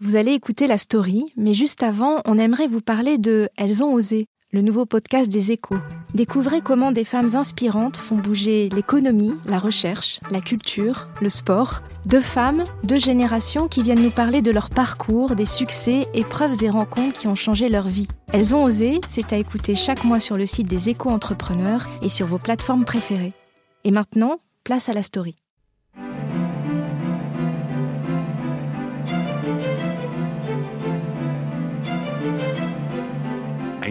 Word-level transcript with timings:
Vous 0.00 0.14
allez 0.14 0.30
écouter 0.30 0.68
la 0.68 0.78
story, 0.78 1.26
mais 1.36 1.54
juste 1.54 1.82
avant, 1.82 2.22
on 2.24 2.38
aimerait 2.38 2.68
vous 2.68 2.80
parler 2.80 3.18
de 3.18 3.48
Elles 3.56 3.82
ont 3.82 3.92
osé, 3.92 4.26
le 4.52 4.62
nouveau 4.62 4.86
podcast 4.86 5.28
des 5.28 5.50
échos. 5.50 5.78
Découvrez 6.14 6.60
comment 6.60 6.92
des 6.92 7.02
femmes 7.02 7.34
inspirantes 7.34 7.96
font 7.96 8.14
bouger 8.14 8.68
l'économie, 8.68 9.34
la 9.44 9.58
recherche, 9.58 10.20
la 10.30 10.40
culture, 10.40 11.08
le 11.20 11.28
sport. 11.28 11.82
Deux 12.06 12.20
femmes, 12.20 12.62
deux 12.84 13.00
générations 13.00 13.66
qui 13.66 13.82
viennent 13.82 14.04
nous 14.04 14.12
parler 14.12 14.40
de 14.40 14.52
leur 14.52 14.70
parcours, 14.70 15.34
des 15.34 15.46
succès, 15.46 16.06
épreuves 16.14 16.62
et 16.62 16.70
rencontres 16.70 17.18
qui 17.18 17.26
ont 17.26 17.34
changé 17.34 17.68
leur 17.68 17.88
vie. 17.88 18.06
Elles 18.32 18.54
ont 18.54 18.62
osé, 18.62 19.00
c'est 19.08 19.32
à 19.32 19.36
écouter 19.36 19.74
chaque 19.74 20.04
mois 20.04 20.20
sur 20.20 20.36
le 20.36 20.46
site 20.46 20.68
des 20.68 20.90
échos 20.90 21.10
entrepreneurs 21.10 21.88
et 22.02 22.08
sur 22.08 22.28
vos 22.28 22.38
plateformes 22.38 22.84
préférées. 22.84 23.32
Et 23.82 23.90
maintenant, 23.90 24.38
place 24.62 24.88
à 24.88 24.92
la 24.92 25.02
story. 25.02 25.34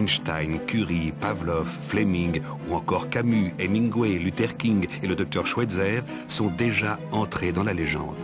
Einstein, 0.08 0.58
Curie, 0.66 1.12
Pavlov, 1.20 1.68
Fleming 1.86 2.40
ou 2.70 2.74
encore 2.74 3.10
Camus, 3.10 3.52
Hemingway, 3.58 4.14
Luther 4.14 4.56
King 4.56 4.86
et 5.02 5.06
le 5.06 5.14
docteur 5.14 5.46
Schweitzer 5.46 6.02
sont 6.28 6.50
déjà 6.56 6.98
entrés 7.12 7.52
dans 7.52 7.62
la 7.62 7.74
légende. 7.74 8.16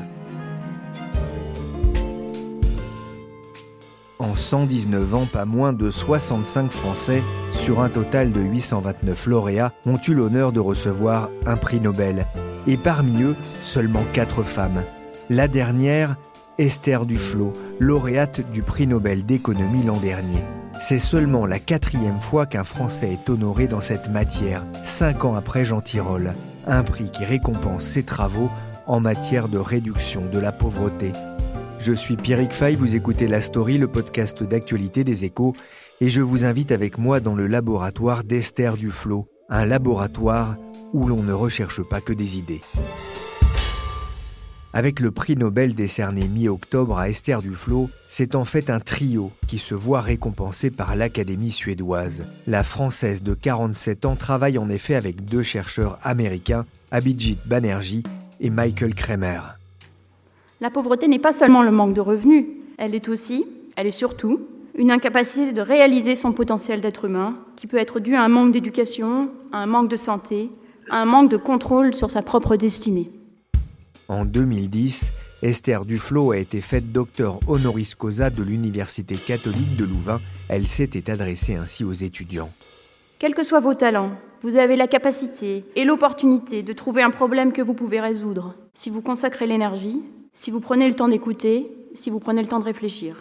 En 4.19 4.35
119 4.35 5.15
ans, 5.15 5.27
pas 5.31 5.45
moins 5.45 5.75
de 5.75 5.91
65 5.91 6.73
Français, 6.73 7.23
sur 7.53 7.81
un 7.81 7.91
total 7.91 8.33
de 8.33 8.41
829 8.41 9.27
lauréats, 9.27 9.75
ont 9.85 9.99
eu 10.09 10.15
l'honneur 10.15 10.53
de 10.53 10.61
recevoir 10.61 11.29
un 11.45 11.59
prix 11.59 11.81
Nobel. 11.81 12.27
Et 12.67 12.79
parmi 12.79 13.21
eux, 13.23 13.37
seulement 13.63 14.05
4 14.15 14.43
femmes. 14.43 14.85
La 15.29 15.49
dernière, 15.49 16.17
Esther 16.57 17.05
Duflo, 17.05 17.53
lauréate 17.79 18.51
du 18.53 18.63
prix 18.63 18.87
Nobel 18.87 19.27
d'économie 19.27 19.83
l'an 19.83 19.99
dernier. 19.99 20.41
C'est 20.81 20.99
seulement 20.99 21.47
la 21.47 21.59
quatrième 21.59 22.21
fois 22.21 22.47
qu'un 22.47 22.65
Français 22.65 23.13
est 23.13 23.31
honoré 23.31 23.67
dans 23.67 23.81
cette 23.81 24.11
matière, 24.11 24.67
cinq 24.85 25.25
ans 25.25 25.35
après 25.35 25.65
Jean 25.65 25.81
Tirole, 25.81 26.35
un 26.67 26.83
prix 26.83 27.11
qui 27.11 27.25
récompense 27.25 27.85
ses 27.85 28.03
travaux 28.03 28.51
en 28.87 29.01
matière 29.01 29.49
de 29.49 29.59
réduction 29.59 30.23
de 30.31 30.39
la 30.39 30.53
pauvreté. 30.53 31.13
Je 31.79 31.93
suis 31.93 32.17
Pierrick 32.17 32.53
Fay, 32.53 32.77
vous 32.77 32.95
écoutez 32.95 33.29
La 33.29 33.41
Story, 33.41 33.79
le 33.79 33.89
podcast 33.89 34.43
d'actualité 34.43 35.05
des 35.05 35.25
échos, 35.25 35.55
et 36.01 36.09
je 36.09 36.21
vous 36.21 36.45
invite 36.45 36.73
avec 36.73 36.99
moi 36.99 37.21
dans 37.21 37.35
le 37.35 37.47
laboratoire 37.47 38.25
d'Esther 38.25 38.77
Duflo, 38.77 39.29
un 39.49 39.67
laboratoire 39.67 40.57
où 40.93 41.07
l'on 41.07 41.23
ne 41.23 41.33
recherche 41.33 41.83
pas 41.83 42.01
que 42.01 42.13
des 42.13 42.37
idées. 42.39 42.61
Avec 44.77 44.99
le 44.99 45.13
prix 45.13 45.37
Nobel 45.37 45.77
décerné 45.77 46.27
mi-octobre 46.27 46.99
à 46.99 47.09
Esther 47.09 47.41
Duflo, 47.41 47.91
c'est 48.09 48.35
en 48.35 48.45
fait 48.45 48.71
un 48.71 48.81
trio 48.81 49.31
qui 49.47 49.61
se 49.61 49.73
voit 49.73 50.01
récompensé 50.01 50.73
par 50.73 50.97
l'Académie 50.97 51.53
suédoise. 51.53 52.25
La 52.49 52.65
Française 52.65 53.23
de 53.23 53.35
47 53.35 54.05
ans 54.05 54.17
travaille 54.17 54.59
en 54.59 54.69
effet 54.69 54.97
avec 54.97 55.25
deux 55.25 55.45
chercheurs 55.45 55.97
américains, 56.03 56.67
Abhijit 56.91 57.39
Banerjee 57.47 58.03
et 58.41 58.51
Michael 58.51 58.97
Kremer. 58.97 59.43
La 60.61 60.71
pauvreté 60.71 61.07
n'est 61.07 61.21
pas 61.21 61.33
seulement 61.33 61.63
le 61.63 61.71
manque 61.71 61.95
de 61.95 62.01
revenus, 62.01 62.45
elle 62.77 62.97
est 62.97 63.09
aussi, 63.09 63.47
elle 63.77 63.87
est 63.87 63.93
surtout, 63.93 64.41
une 64.77 64.91
incapacité 64.91 65.53
de 65.53 65.61
réaliser 65.61 66.17
son 66.17 66.33
potentiel 66.33 66.81
d'être 66.81 67.05
humain, 67.05 67.37
qui 67.55 67.69
peut 67.69 67.79
être 67.79 68.01
due 68.01 68.17
à 68.17 68.25
un 68.25 68.29
manque 68.29 68.51
d'éducation, 68.51 69.29
à 69.53 69.59
un 69.59 69.67
manque 69.67 69.89
de 69.89 69.95
santé, 69.95 70.51
à 70.91 71.01
un 71.01 71.05
manque 71.05 71.31
de 71.31 71.37
contrôle 71.37 71.95
sur 71.95 72.11
sa 72.11 72.23
propre 72.23 72.57
destinée. 72.57 73.13
En 74.09 74.25
2010, 74.27 75.13
Esther 75.43 75.85
Duflo 75.87 76.33
a 76.33 76.39
été 76.39 76.61
faite 76.61 76.93
docteur 76.93 77.41
honoris 77.47 77.95
causa 77.95 78.29
de 78.29 78.43
l'Université 78.43 79.15
catholique 79.15 79.77
de 79.77 79.85
Louvain. 79.85 80.21
Elle 80.49 80.67
s'était 80.67 81.11
adressée 81.11 81.55
ainsi 81.55 81.85
aux 81.85 81.93
étudiants. 81.93 82.51
Quels 83.19 83.35
que 83.35 83.45
soient 83.45 83.61
vos 83.61 83.75
talents, 83.75 84.13
vous 84.43 84.57
avez 84.57 84.77
la 84.77 84.89
capacité 84.89 85.65
et 85.75 85.85
l'opportunité 85.85 86.63
de 86.63 86.73
trouver 86.75 87.03
un 87.03 87.11
problème 87.11 87.53
que 87.53 87.63
vous 87.63 87.73
pouvez 87.73 88.01
résoudre 88.01 88.55
si 88.75 88.91
vous 88.91 89.01
consacrez 89.01 89.47
l'énergie, 89.47 90.03
si 90.35 90.51
vous 90.51 90.61
prenez 90.61 90.87
le 90.89 90.95
temps 90.95 91.09
d'écouter, 91.09 91.71
si 91.95 92.11
vous 92.11 92.21
prenez 92.21 92.43
le 92.43 92.49
temps 92.49 92.59
de 92.59 92.65
réfléchir. 92.65 93.17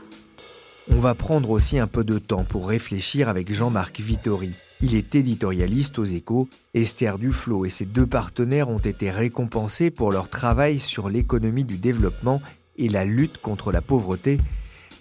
On 0.92 1.00
va 1.00 1.16
prendre 1.16 1.50
aussi 1.50 1.80
un 1.80 1.88
peu 1.88 2.04
de 2.04 2.20
temps 2.20 2.44
pour 2.44 2.68
réfléchir 2.68 3.30
avec 3.30 3.54
Jean-Marc 3.54 4.02
Vittori. 4.02 4.52
Il 4.86 4.96
est 4.96 5.16
éditorialiste 5.16 5.98
aux 5.98 6.04
échos. 6.04 6.50
Esther 6.74 7.18
Duflo 7.18 7.64
et 7.64 7.70
ses 7.70 7.86
deux 7.86 8.06
partenaires 8.06 8.68
ont 8.68 8.80
été 8.80 9.12
récompensés 9.12 9.92
pour 9.92 10.12
leur 10.12 10.28
travail 10.28 10.78
sur 10.78 11.08
l'économie 11.08 11.64
du 11.64 11.78
développement 11.78 12.42
et 12.76 12.90
la 12.90 13.06
lutte 13.06 13.38
contre 13.38 13.72
la 13.72 13.82
pauvreté. 13.82 14.40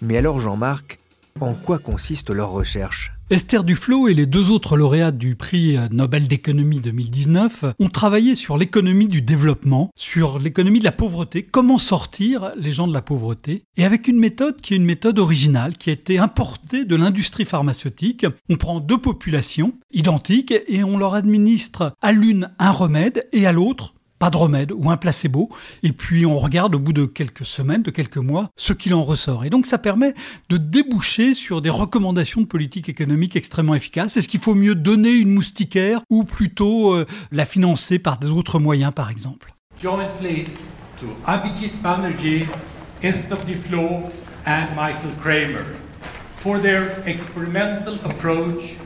Mais 0.01 0.15
alors 0.15 0.39
Jean-Marc, 0.39 0.99
en 1.41 1.53
quoi 1.53 1.79
consiste 1.79 2.29
leur 2.29 2.51
recherche? 2.51 3.12
Esther 3.29 3.63
Duflo 3.63 4.09
et 4.09 4.13
les 4.13 4.25
deux 4.25 4.51
autres 4.51 4.75
lauréats 4.75 5.11
du 5.11 5.35
prix 5.35 5.77
Nobel 5.91 6.27
d'économie 6.27 6.81
2019 6.81 7.65
ont 7.79 7.87
travaillé 7.87 8.35
sur 8.35 8.57
l'économie 8.57 9.07
du 9.07 9.21
développement, 9.21 9.91
sur 9.95 10.39
l'économie 10.39 10.79
de 10.79 10.83
la 10.83 10.91
pauvreté, 10.91 11.41
comment 11.41 11.77
sortir 11.77 12.51
les 12.57 12.73
gens 12.73 12.85
de 12.85 12.93
la 12.93 13.01
pauvreté, 13.01 13.63
et 13.77 13.85
avec 13.85 14.09
une 14.09 14.19
méthode 14.19 14.59
qui 14.59 14.73
est 14.73 14.77
une 14.77 14.85
méthode 14.85 15.19
originale, 15.19 15.77
qui 15.77 15.89
a 15.89 15.93
été 15.93 16.19
importée 16.19 16.83
de 16.83 16.95
l'industrie 16.97 17.45
pharmaceutique. 17.45 18.25
On 18.49 18.57
prend 18.57 18.81
deux 18.81 18.99
populations 18.99 19.73
identiques 19.93 20.53
et 20.67 20.83
on 20.83 20.97
leur 20.97 21.13
administre 21.13 21.93
à 22.01 22.11
l'une 22.11 22.49
un 22.59 22.71
remède 22.71 23.27
et 23.31 23.47
à 23.47 23.53
l'autre 23.53 23.93
pas 24.23 24.29
de 24.29 24.37
remède 24.37 24.71
ou 24.71 24.89
un 24.89 24.95
placebo, 24.95 25.49
et 25.83 25.91
puis 25.91 26.25
on 26.25 26.39
regarde 26.39 26.75
au 26.75 26.79
bout 26.79 26.93
de 26.93 27.03
quelques 27.03 27.45
semaines, 27.45 27.81
de 27.81 27.91
quelques 27.91 28.15
mois, 28.15 28.51
ce 28.55 28.71
qu'il 28.71 28.93
en 28.93 29.03
ressort. 29.03 29.43
Et 29.43 29.49
donc 29.49 29.65
ça 29.65 29.77
permet 29.77 30.13
de 30.47 30.55
déboucher 30.55 31.33
sur 31.33 31.61
des 31.61 31.69
recommandations 31.69 32.39
de 32.39 32.45
politique 32.45 32.87
économique 32.87 33.35
extrêmement 33.35 33.75
efficaces. 33.75 34.15
Est-ce 34.15 34.29
qu'il 34.29 34.39
faut 34.39 34.55
mieux 34.55 34.75
donner 34.75 35.11
une 35.11 35.33
moustiquaire 35.33 36.03
ou 36.09 36.23
plutôt 36.23 36.93
euh, 36.93 37.05
la 37.33 37.45
financer 37.45 37.99
par 37.99 38.15
d'autres 38.15 38.59
moyens, 38.59 38.93
par 38.95 39.09
exemple? 39.09 39.53
Jointly 39.81 40.45
to 40.97 41.07
Abhijit 41.25 41.73
Banerjee, 41.81 42.45
Esther 43.01 43.39
and 44.45 44.67
Michael 44.73 45.11
Kramer 45.21 45.65
for 46.33 46.59
their 46.59 47.03
experimental 47.05 47.95
approach 48.05 48.77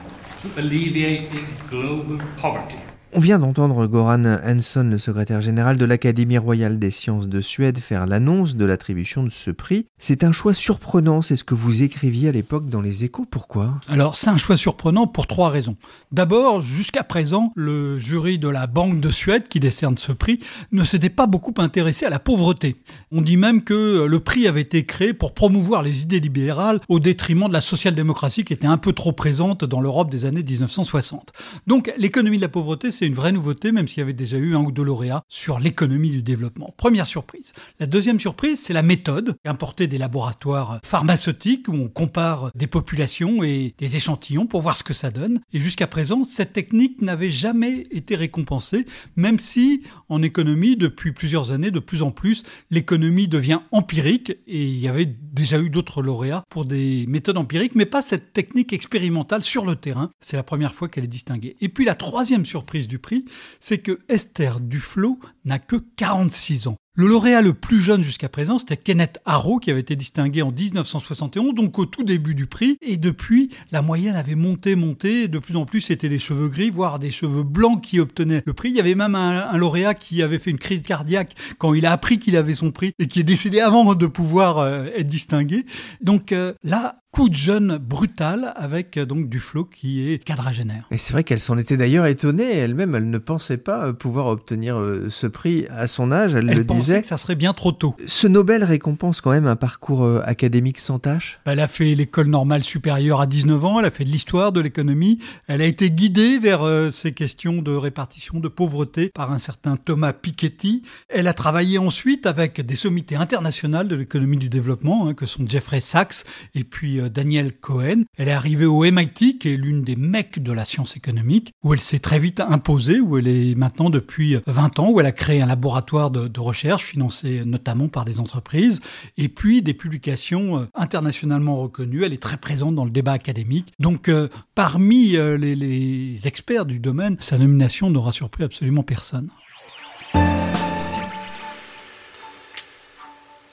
to 0.42 0.50
alleviating 0.60 1.46
global 1.70 2.18
poverty. 2.38 2.80
On 3.14 3.22
vient 3.22 3.40
d'entendre 3.40 3.88
Goran 3.88 4.26
Hansson, 4.26 4.84
le 4.84 4.98
secrétaire 4.98 5.42
général 5.42 5.78
de 5.78 5.86
l'Académie 5.86 6.38
royale 6.38 6.78
des 6.78 6.92
sciences 6.92 7.30
de 7.30 7.40
Suède, 7.40 7.80
faire 7.80 8.06
l'annonce 8.06 8.58
de 8.58 8.66
l'attribution 8.66 9.24
de 9.24 9.30
ce 9.30 9.50
prix. 9.50 9.86
C'est 9.98 10.26
un 10.26 10.34
choix 10.34 10.54
surprenant, 10.54 11.22
c'est 11.22 11.38
ce 11.38 11.46
que 11.46 11.56
vous 11.56 11.84
écriviez 11.84 12.28
à 12.28 12.32
l'époque 12.34 12.68
dans 12.68 12.82
les 12.82 13.06
échos. 13.06 13.26
Pourquoi? 13.30 13.76
Alors, 13.88 14.18
c'est 14.18 14.30
un 14.30 14.38
choix 14.38 14.58
surprenant 14.58 15.08
pour 15.08 15.26
trois 15.26 15.50
raisons. 15.50 15.78
D'abord, 16.12 16.62
jusqu'à 16.62 17.04
présent, 17.04 17.54
le 17.56 17.98
jury 17.98 18.40
de 18.40 18.50
la 18.50 18.68
Banque 18.68 19.00
de 19.00 19.10
Suède, 19.10 19.48
qui 19.48 19.62
décerne 19.62 19.98
ce 19.98 20.12
prix, 20.12 20.40
ne 20.74 20.84
s'était 20.84 21.10
pas 21.10 21.28
beaucoup 21.28 21.54
intéressé 21.60 22.06
à 22.06 22.10
la 22.10 22.20
pauvreté. 22.20 22.76
On 23.14 23.22
dit 23.22 23.38
même 23.38 23.64
que 23.64 24.06
le 24.06 24.20
prix 24.20 24.48
avait 24.48 24.62
été 24.62 24.86
créé 24.86 25.14
pour 25.14 25.34
promouvoir 25.34 25.82
les 25.82 26.02
idées 26.02 26.20
libérales 26.20 26.82
au 26.90 27.00
détriment 27.00 27.48
de 27.48 27.54
la 27.54 27.62
social-démocratie 27.62 28.44
qui 28.44 28.52
était 28.52 28.68
un 28.68 28.78
peu 28.78 28.92
trop 28.92 29.14
présente 29.14 29.64
dans 29.64 29.80
l'Europe 29.80 30.12
des 30.12 30.26
années 30.26 30.44
1960. 30.44 31.32
Donc, 31.68 31.94
l'économie 31.98 32.38
de 32.38 32.42
la 32.42 32.50
pauvreté, 32.50 32.92
c'est 32.98 33.06
une 33.06 33.14
vraie 33.14 33.32
nouveauté, 33.32 33.72
même 33.72 33.88
s'il 33.88 34.00
y 34.00 34.02
avait 34.02 34.14
déjà 34.14 34.38
eu 34.38 34.56
un 34.56 34.60
ou 34.60 34.72
deux 34.72 34.84
lauréats 34.84 35.24
sur 35.28 35.60
l'économie 35.60 36.10
du 36.10 36.24
développement. 36.24 36.74
Première 36.78 37.06
surprise. 37.06 37.54
La 37.80 37.86
deuxième 37.86 38.20
surprise, 38.20 38.60
c'est 38.60 38.74
la 38.74 38.82
méthode 38.82 39.36
importée 39.46 39.86
des 39.86 40.00
laboratoires 40.00 40.80
pharmaceutiques 40.84 41.68
où 41.68 41.74
on 41.74 41.90
compare 41.90 42.52
des 42.56 42.66
populations 42.66 43.44
et 43.44 43.76
des 43.78 43.96
échantillons 43.98 44.48
pour 44.48 44.62
voir 44.62 44.76
ce 44.78 44.84
que 44.84 44.96
ça 44.96 45.12
donne. 45.12 45.42
Et 45.54 45.60
jusqu'à 45.60 45.86
présent, 45.86 46.24
cette 46.24 46.54
technique 46.54 47.02
n'avait 47.04 47.30
jamais 47.30 47.88
été 47.92 48.16
récompensée, 48.16 48.88
même 49.16 49.38
si 49.38 49.84
en 50.10 50.24
économie, 50.24 50.76
depuis 50.76 51.12
plusieurs 51.12 51.52
années, 51.52 51.70
de 51.70 51.80
plus 51.80 52.02
en 52.02 52.10
plus, 52.10 52.42
l'économie 52.72 53.28
devient 53.28 53.60
empirique 53.72 54.32
et 54.48 54.66
il 54.66 54.80
y 54.80 54.88
avait 54.88 55.06
déjà 55.06 55.60
eu 55.60 55.70
d'autres 55.70 56.02
lauréats 56.02 56.44
pour 56.50 56.66
des 56.66 57.06
méthodes 57.08 57.38
empiriques, 57.38 57.76
mais 57.76 57.86
pas 57.86 58.02
cette 58.02 58.34
technique 58.34 58.74
expérimentale 58.74 59.44
sur 59.44 59.66
le 59.66 59.76
terrain. 59.76 60.10
C'est 60.20 60.36
la 60.36 60.44
première 60.44 60.74
fois 60.74 60.88
qu'elle 60.88 61.04
est 61.04 61.08
distinguée. 61.08 61.56
Et 61.62 61.70
puis 61.70 61.86
la 61.86 61.94
troisième 61.94 62.46
surprise 62.46 62.87
du 62.88 63.00
prix, 63.00 63.26
c'est 63.60 63.80
que 63.80 64.00
Esther 64.10 64.60
Duflo 64.60 65.20
n'a 65.46 65.60
que 65.60 65.76
46 65.96 66.68
ans. 66.68 66.78
Le 67.00 67.06
lauréat 67.06 67.44
le 67.44 67.54
plus 67.54 67.80
jeune 67.80 68.02
jusqu'à 68.02 68.28
présent, 68.28 68.58
c'était 68.58 68.76
Kenneth 68.76 69.20
Arrow, 69.24 69.60
qui 69.60 69.70
avait 69.70 69.82
été 69.82 69.96
distingué 69.96 70.42
en 70.42 70.52
1971, 70.52 71.54
donc 71.54 71.78
au 71.78 71.86
tout 71.86 72.04
début 72.04 72.34
du 72.34 72.48
prix. 72.48 72.80
Et 72.82 72.98
depuis, 72.98 73.50
la 73.72 73.84
moyenne 73.84 74.16
avait 74.16 74.34
monté, 74.34 74.76
monté. 74.76 75.28
De 75.28 75.38
plus 75.38 75.56
en 75.56 75.66
plus, 75.66 75.82
c'était 75.82 76.10
des 76.10 76.18
cheveux 76.18 76.48
gris, 76.48 76.72
voire 76.72 76.98
des 76.98 77.12
cheveux 77.12 77.44
blancs 77.44 77.84
qui 77.84 78.00
obtenaient 78.00 78.42
le 78.48 78.54
prix. 78.54 78.70
Il 78.70 78.78
y 78.78 78.80
avait 78.80 78.96
même 78.96 79.14
un, 79.14 79.56
lauréat 79.60 79.94
qui 79.94 80.24
avait 80.24 80.40
fait 80.40 80.50
une 80.50 80.58
crise 80.58 80.82
cardiaque 80.82 81.36
quand 81.60 81.76
il 81.76 81.86
a 81.86 81.92
appris 81.92 82.18
qu'il 82.18 82.36
avait 82.36 82.56
son 82.56 82.72
prix 82.72 82.94
et 82.98 83.06
qui 83.06 83.20
est 83.20 83.24
décédé 83.24 83.60
avant 83.60 83.94
de 83.94 84.08
pouvoir 84.08 84.58
euh, 84.58 84.86
être 84.96 85.06
distingué. 85.06 85.68
Donc 86.02 86.32
euh, 86.32 86.54
là, 86.64 86.96
coup 87.12 87.30
de 87.30 87.36
jeune 87.36 87.78
brutal 87.78 88.54
avec 88.56 88.98
euh, 88.98 89.06
donc 89.06 89.30
Duflo 89.30 89.66
qui 89.66 90.08
est 90.08 90.24
quadragénaire. 90.24 90.88
Et 90.92 90.98
c'est 90.98 91.14
vrai 91.14 91.24
qu'elle 91.24 91.40
s'en 91.40 91.58
était 91.58 91.78
d'ailleurs 91.78 92.06
étonnée 92.06 92.58
elle-même, 92.58 92.96
elle 92.96 93.10
ne 93.10 93.18
pensait 93.18 93.58
pas 93.58 93.94
pouvoir 93.94 94.28
obtenir 94.28 94.78
euh, 94.78 95.08
ce 95.10 95.26
prix 95.26 95.66
à 95.70 95.88
son 95.88 96.12
âge, 96.12 96.34
elle, 96.34 96.50
elle 96.50 96.58
le 96.58 96.66
pensait 96.66 96.80
disait. 96.80 97.02
que 97.02 97.08
ça 97.08 97.18
serait 97.18 97.36
bien 97.36 97.54
trop 97.54 97.72
tôt. 97.72 97.96
Ce 98.06 98.28
Nobel 98.28 98.64
récompense 98.64 99.22
quand 99.22 99.32
même 99.32 99.48
un 99.48 99.56
parcours 99.56 100.04
euh, 100.04 100.22
académique 100.26 100.80
sans 100.80 101.00
tâche. 101.00 101.40
Elle 101.46 101.60
a 101.60 101.68
fait 101.68 101.96
l'école 101.96 102.28
normale 102.28 102.64
supérieure 102.64 103.22
à 103.22 103.26
19 103.26 103.66
ans, 103.66 103.80
elle 103.80 103.86
a 103.86 103.92
fait 103.92 104.04
de 104.04 104.10
l'histoire, 104.10 104.52
de 104.52 104.60
l'économie, 104.60 105.20
elle 105.48 105.62
a 105.62 105.66
été 105.66 105.90
guidée 105.90 106.38
vers 106.38 106.68
ces 106.92 107.14
questions 107.14 107.62
de 107.62 107.72
répartition 107.72 108.40
de 108.40 108.48
pauvreté 108.48 109.10
par 109.14 109.32
un 109.32 109.40
certain 109.40 109.78
Thomas 109.78 110.14
Piketty. 110.14 110.84
Elle 111.10 111.28
a 111.28 111.34
travaillé 111.34 111.78
ensuite 111.78 112.26
avec 112.26 112.62
des 112.62 112.76
sommités 112.76 113.16
internationales 113.16 113.88
de 113.88 113.96
l'économie 113.96 114.38
du 114.38 114.50
développement, 114.50 115.08
hein, 115.08 115.14
que 115.14 115.26
sont 115.26 115.46
Jeffrey 115.48 115.82
Sachs 115.82 116.26
et 116.54 116.64
puis 116.64 116.97
Daniel 117.02 117.54
Cohen. 117.54 118.04
Elle 118.18 118.28
est 118.28 118.32
arrivée 118.32 118.66
au 118.66 118.84
MIT, 118.84 119.38
qui 119.40 119.54
est 119.54 119.58
l'une 119.58 119.84
des 119.84 119.96
mecs 119.96 120.42
de 120.42 120.52
la 120.52 120.66
science 120.66 120.96
économique, 120.96 121.54
où 121.64 121.74
elle 121.74 121.80
s'est 121.80 122.00
très 122.00 122.20
vite 122.20 122.40
imposée, 122.40 123.00
où 123.00 123.18
elle 123.18 123.28
est 123.28 123.56
maintenant 123.56 123.90
depuis 123.90 124.38
20 124.48 124.80
ans, 124.80 124.90
où 124.90 125.00
elle 125.00 125.06
a 125.06 125.12
créé 125.12 125.42
un 125.42 125.46
laboratoire 125.46 126.12
de, 126.12 126.28
de 126.28 126.40
recherche 126.40 126.86
financé 126.86 127.44
notamment 127.46 127.88
par 127.88 128.06
des 128.06 128.20
entreprises, 128.20 128.82
et 129.18 129.30
puis 129.30 129.62
des 129.62 129.74
publications 129.74 130.60
euh, 130.60 130.66
internationalement 130.76 131.56
reconnues. 131.56 132.04
Elle 132.04 132.14
est 132.14 132.22
très 132.22 132.38
présente 132.38 132.76
dans 132.76 132.86
le 132.86 132.92
débat 132.92 133.14
académique. 133.14 133.74
Donc, 133.80 134.10
euh, 134.10 134.28
parmi 134.56 135.16
euh, 135.16 135.38
les, 135.38 135.56
les 135.56 136.28
experts 136.28 136.66
du 136.66 136.80
domaine, 136.80 137.18
sa 137.20 137.38
nomination 137.38 137.90
n'aura 137.90 138.12
surpris 138.12 138.44
absolument 138.44 138.84
personne. 138.84 139.30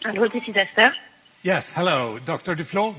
Hello, 0.04 0.28
this 0.28 0.42
is 0.46 0.58
Esther. 0.58 0.92
Yes, 1.42 1.72
hello, 1.76 2.18
Dr. 2.26 2.54
Duflo. 2.54 2.94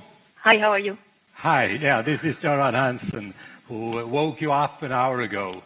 Hi, 0.47 0.59
how 0.59 0.73
are 0.73 0.79
you? 0.79 0.95
Hi, 1.43 1.79
yeah, 1.81 2.03
this 2.03 2.23
is 2.23 2.37
Göran 2.37 2.75
Hansen, 2.75 3.33
who 3.67 4.05
woke 4.07 4.41
you 4.41 4.51
up 4.51 4.83
an 4.83 4.91
hour 4.91 5.21
ago 5.21 5.63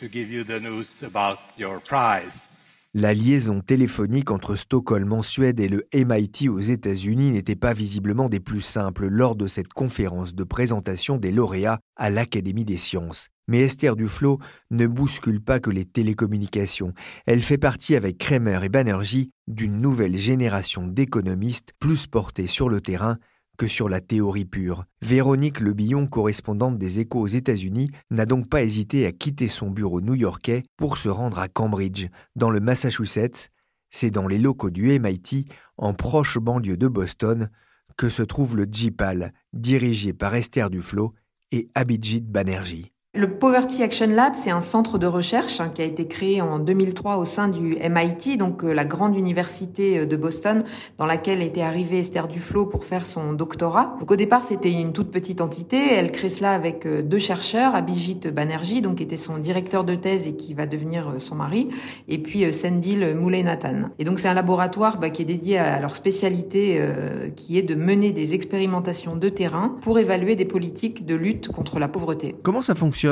to 0.00 0.08
give 0.08 0.32
you 0.32 0.42
the 0.42 0.58
news 0.58 1.04
about 1.04 1.38
your 1.56 1.80
prize. 1.80 2.48
La 2.92 3.14
liaison 3.14 3.60
téléphonique 3.60 4.32
entre 4.32 4.56
Stockholm 4.56 5.12
en 5.12 5.22
Suède 5.22 5.60
et 5.60 5.68
le 5.68 5.86
MIT 5.94 6.48
aux 6.48 6.58
États-Unis 6.58 7.30
n'était 7.30 7.54
pas 7.54 7.72
visiblement 7.72 8.28
des 8.28 8.40
plus 8.40 8.62
simples 8.62 9.06
lors 9.06 9.36
de 9.36 9.46
cette 9.46 9.72
conférence 9.72 10.34
de 10.34 10.42
présentation 10.42 11.18
des 11.18 11.30
lauréats 11.30 11.78
à 11.94 12.10
l'Académie 12.10 12.64
des 12.64 12.78
sciences. 12.78 13.28
Mais 13.46 13.60
Esther 13.60 13.94
Duflo 13.94 14.40
ne 14.72 14.88
bouscule 14.88 15.40
pas 15.40 15.60
que 15.60 15.70
les 15.70 15.84
télécommunications. 15.84 16.94
Elle 17.26 17.42
fait 17.42 17.58
partie 17.58 17.94
avec 17.94 18.18
Kramer 18.18 18.58
et 18.64 18.70
Banerjee 18.70 19.30
d'une 19.46 19.80
nouvelle 19.80 20.16
génération 20.16 20.84
d'économistes 20.84 21.74
plus 21.78 22.08
portés 22.08 22.48
sur 22.48 22.68
le 22.68 22.80
terrain 22.80 23.18
que 23.56 23.68
sur 23.68 23.88
la 23.88 24.00
théorie 24.00 24.44
pure. 24.44 24.84
Véronique 25.02 25.60
Lebillon, 25.60 26.06
correspondante 26.06 26.78
des 26.78 27.00
échos 27.00 27.20
aux 27.20 27.26
États-Unis, 27.26 27.90
n'a 28.10 28.26
donc 28.26 28.48
pas 28.48 28.62
hésité 28.62 29.06
à 29.06 29.12
quitter 29.12 29.48
son 29.48 29.70
bureau 29.70 30.00
new-yorkais 30.00 30.62
pour 30.76 30.96
se 30.96 31.08
rendre 31.08 31.38
à 31.38 31.48
Cambridge, 31.48 32.08
dans 32.34 32.50
le 32.50 32.60
Massachusetts. 32.60 33.50
C'est 33.90 34.10
dans 34.10 34.26
les 34.26 34.38
locaux 34.38 34.70
du 34.70 34.98
MIT, 34.98 35.46
en 35.76 35.94
proche 35.94 36.38
banlieue 36.38 36.76
de 36.76 36.88
Boston, 36.88 37.50
que 37.96 38.10
se 38.10 38.22
trouve 38.22 38.56
le 38.56 38.66
JPAL, 38.70 39.32
dirigé 39.52 40.12
par 40.12 40.34
Esther 40.34 40.70
Duflo 40.70 41.14
et 41.50 41.68
Abhijit 41.74 42.22
Banerjee. 42.22 42.92
Le 43.16 43.30
Poverty 43.30 43.82
Action 43.82 44.08
Lab, 44.08 44.34
c'est 44.34 44.50
un 44.50 44.60
centre 44.60 44.98
de 44.98 45.06
recherche 45.06 45.58
hein, 45.58 45.70
qui 45.74 45.80
a 45.80 45.86
été 45.86 46.06
créé 46.06 46.42
en 46.42 46.58
2003 46.58 47.16
au 47.16 47.24
sein 47.24 47.48
du 47.48 47.74
MIT, 47.76 48.36
donc 48.36 48.62
euh, 48.62 48.74
la 48.74 48.84
grande 48.84 49.16
université 49.16 50.00
euh, 50.00 50.06
de 50.06 50.16
Boston, 50.16 50.64
dans 50.98 51.06
laquelle 51.06 51.40
était 51.40 51.62
arrivée 51.62 52.00
Esther 52.00 52.28
Duflo 52.28 52.66
pour 52.66 52.84
faire 52.84 53.06
son 53.06 53.32
doctorat. 53.32 53.96
Donc 54.00 54.10
au 54.10 54.16
départ, 54.16 54.44
c'était 54.44 54.70
une 54.70 54.92
toute 54.92 55.10
petite 55.10 55.40
entité. 55.40 55.94
Elle 55.94 56.12
crée 56.12 56.28
cela 56.28 56.52
avec 56.52 56.84
euh, 56.84 57.00
deux 57.00 57.18
chercheurs, 57.18 57.74
Abhijit 57.74 58.28
Banerjee, 58.30 58.82
donc 58.82 58.96
qui 58.96 59.04
était 59.04 59.16
son 59.16 59.38
directeur 59.38 59.84
de 59.84 59.94
thèse 59.94 60.26
et 60.26 60.36
qui 60.36 60.52
va 60.52 60.66
devenir 60.66 61.14
son 61.16 61.36
mari, 61.36 61.70
et 62.08 62.18
puis 62.18 62.52
Sendil 62.52 63.14
Moulenathan. 63.14 63.92
Et 63.98 64.04
donc 64.04 64.20
c'est 64.20 64.28
un 64.28 64.34
laboratoire 64.34 64.98
bah, 64.98 65.08
qui 65.08 65.22
est 65.22 65.26
dédié 65.26 65.56
à 65.56 65.80
leur 65.80 65.96
spécialité, 65.96 66.76
euh, 66.80 67.30
qui 67.34 67.56
est 67.56 67.62
de 67.62 67.76
mener 67.76 68.12
des 68.12 68.34
expérimentations 68.34 69.16
de 69.16 69.30
terrain 69.30 69.74
pour 69.80 69.98
évaluer 69.98 70.36
des 70.36 70.44
politiques 70.44 71.06
de 71.06 71.14
lutte 71.14 71.48
contre 71.48 71.78
la 71.78 71.88
pauvreté. 71.88 72.34
Comment 72.42 72.60
ça 72.60 72.74
fonctionne? 72.74 73.05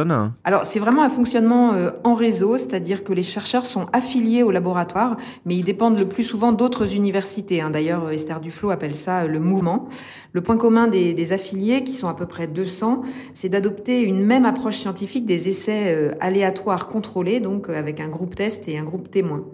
Alors, 0.45 0.67
c'est 0.67 0.79
vraiment 0.79 1.03
un 1.03 1.09
fonctionnement 1.09 1.73
euh, 1.73 1.91
en 2.05 2.15
réseau, 2.15 2.57
c'est-à-dire 2.57 3.05
que 3.05 3.13
les 3.13 3.23
chercheurs 3.23 3.67
sont 3.67 3.87
affiliés 3.93 4.43
au 4.43 4.51
laboratoire, 4.51 5.17
mais 5.45 5.57
ils 5.57 5.65
dépendent 5.65 5.99
le 5.99 6.09
plus 6.09 6.25
souvent 6.25 6.53
d'autres 6.53 6.95
universités. 6.95 7.61
Hein. 7.61 7.71
D'ailleurs, 7.71 8.11
Esther 8.11 8.41
Duflo 8.41 8.71
appelle 8.71 8.95
ça 8.95 9.23
euh, 9.23 9.29
le 9.29 9.41
mouvement. 9.41 9.89
Le 10.33 10.41
point 10.41 10.57
commun 10.57 10.89
des, 10.89 11.33
affiliés, 11.33 11.85
qui 11.85 11.95
sont 11.95 12.09
à 12.09 12.15
peu 12.15 12.27
près 12.27 12.47
200, 12.47 13.03
c'est 13.35 13.49
d'adopter 13.49 14.03
une 14.03 14.25
même 14.25 14.45
approche 14.45 14.79
scientifique 14.79 15.27
des 15.27 15.49
essais 15.49 15.95
euh, 15.95 16.13
aléatoires 16.21 16.89
contrôlés, 16.89 17.41
donc 17.41 17.69
avec 17.69 18.01
un 18.01 18.09
groupe 18.09 18.35
test 18.35 18.69
et 18.69 18.77
un 18.77 18.85
groupe 18.85 19.11
témoin. 19.11 19.45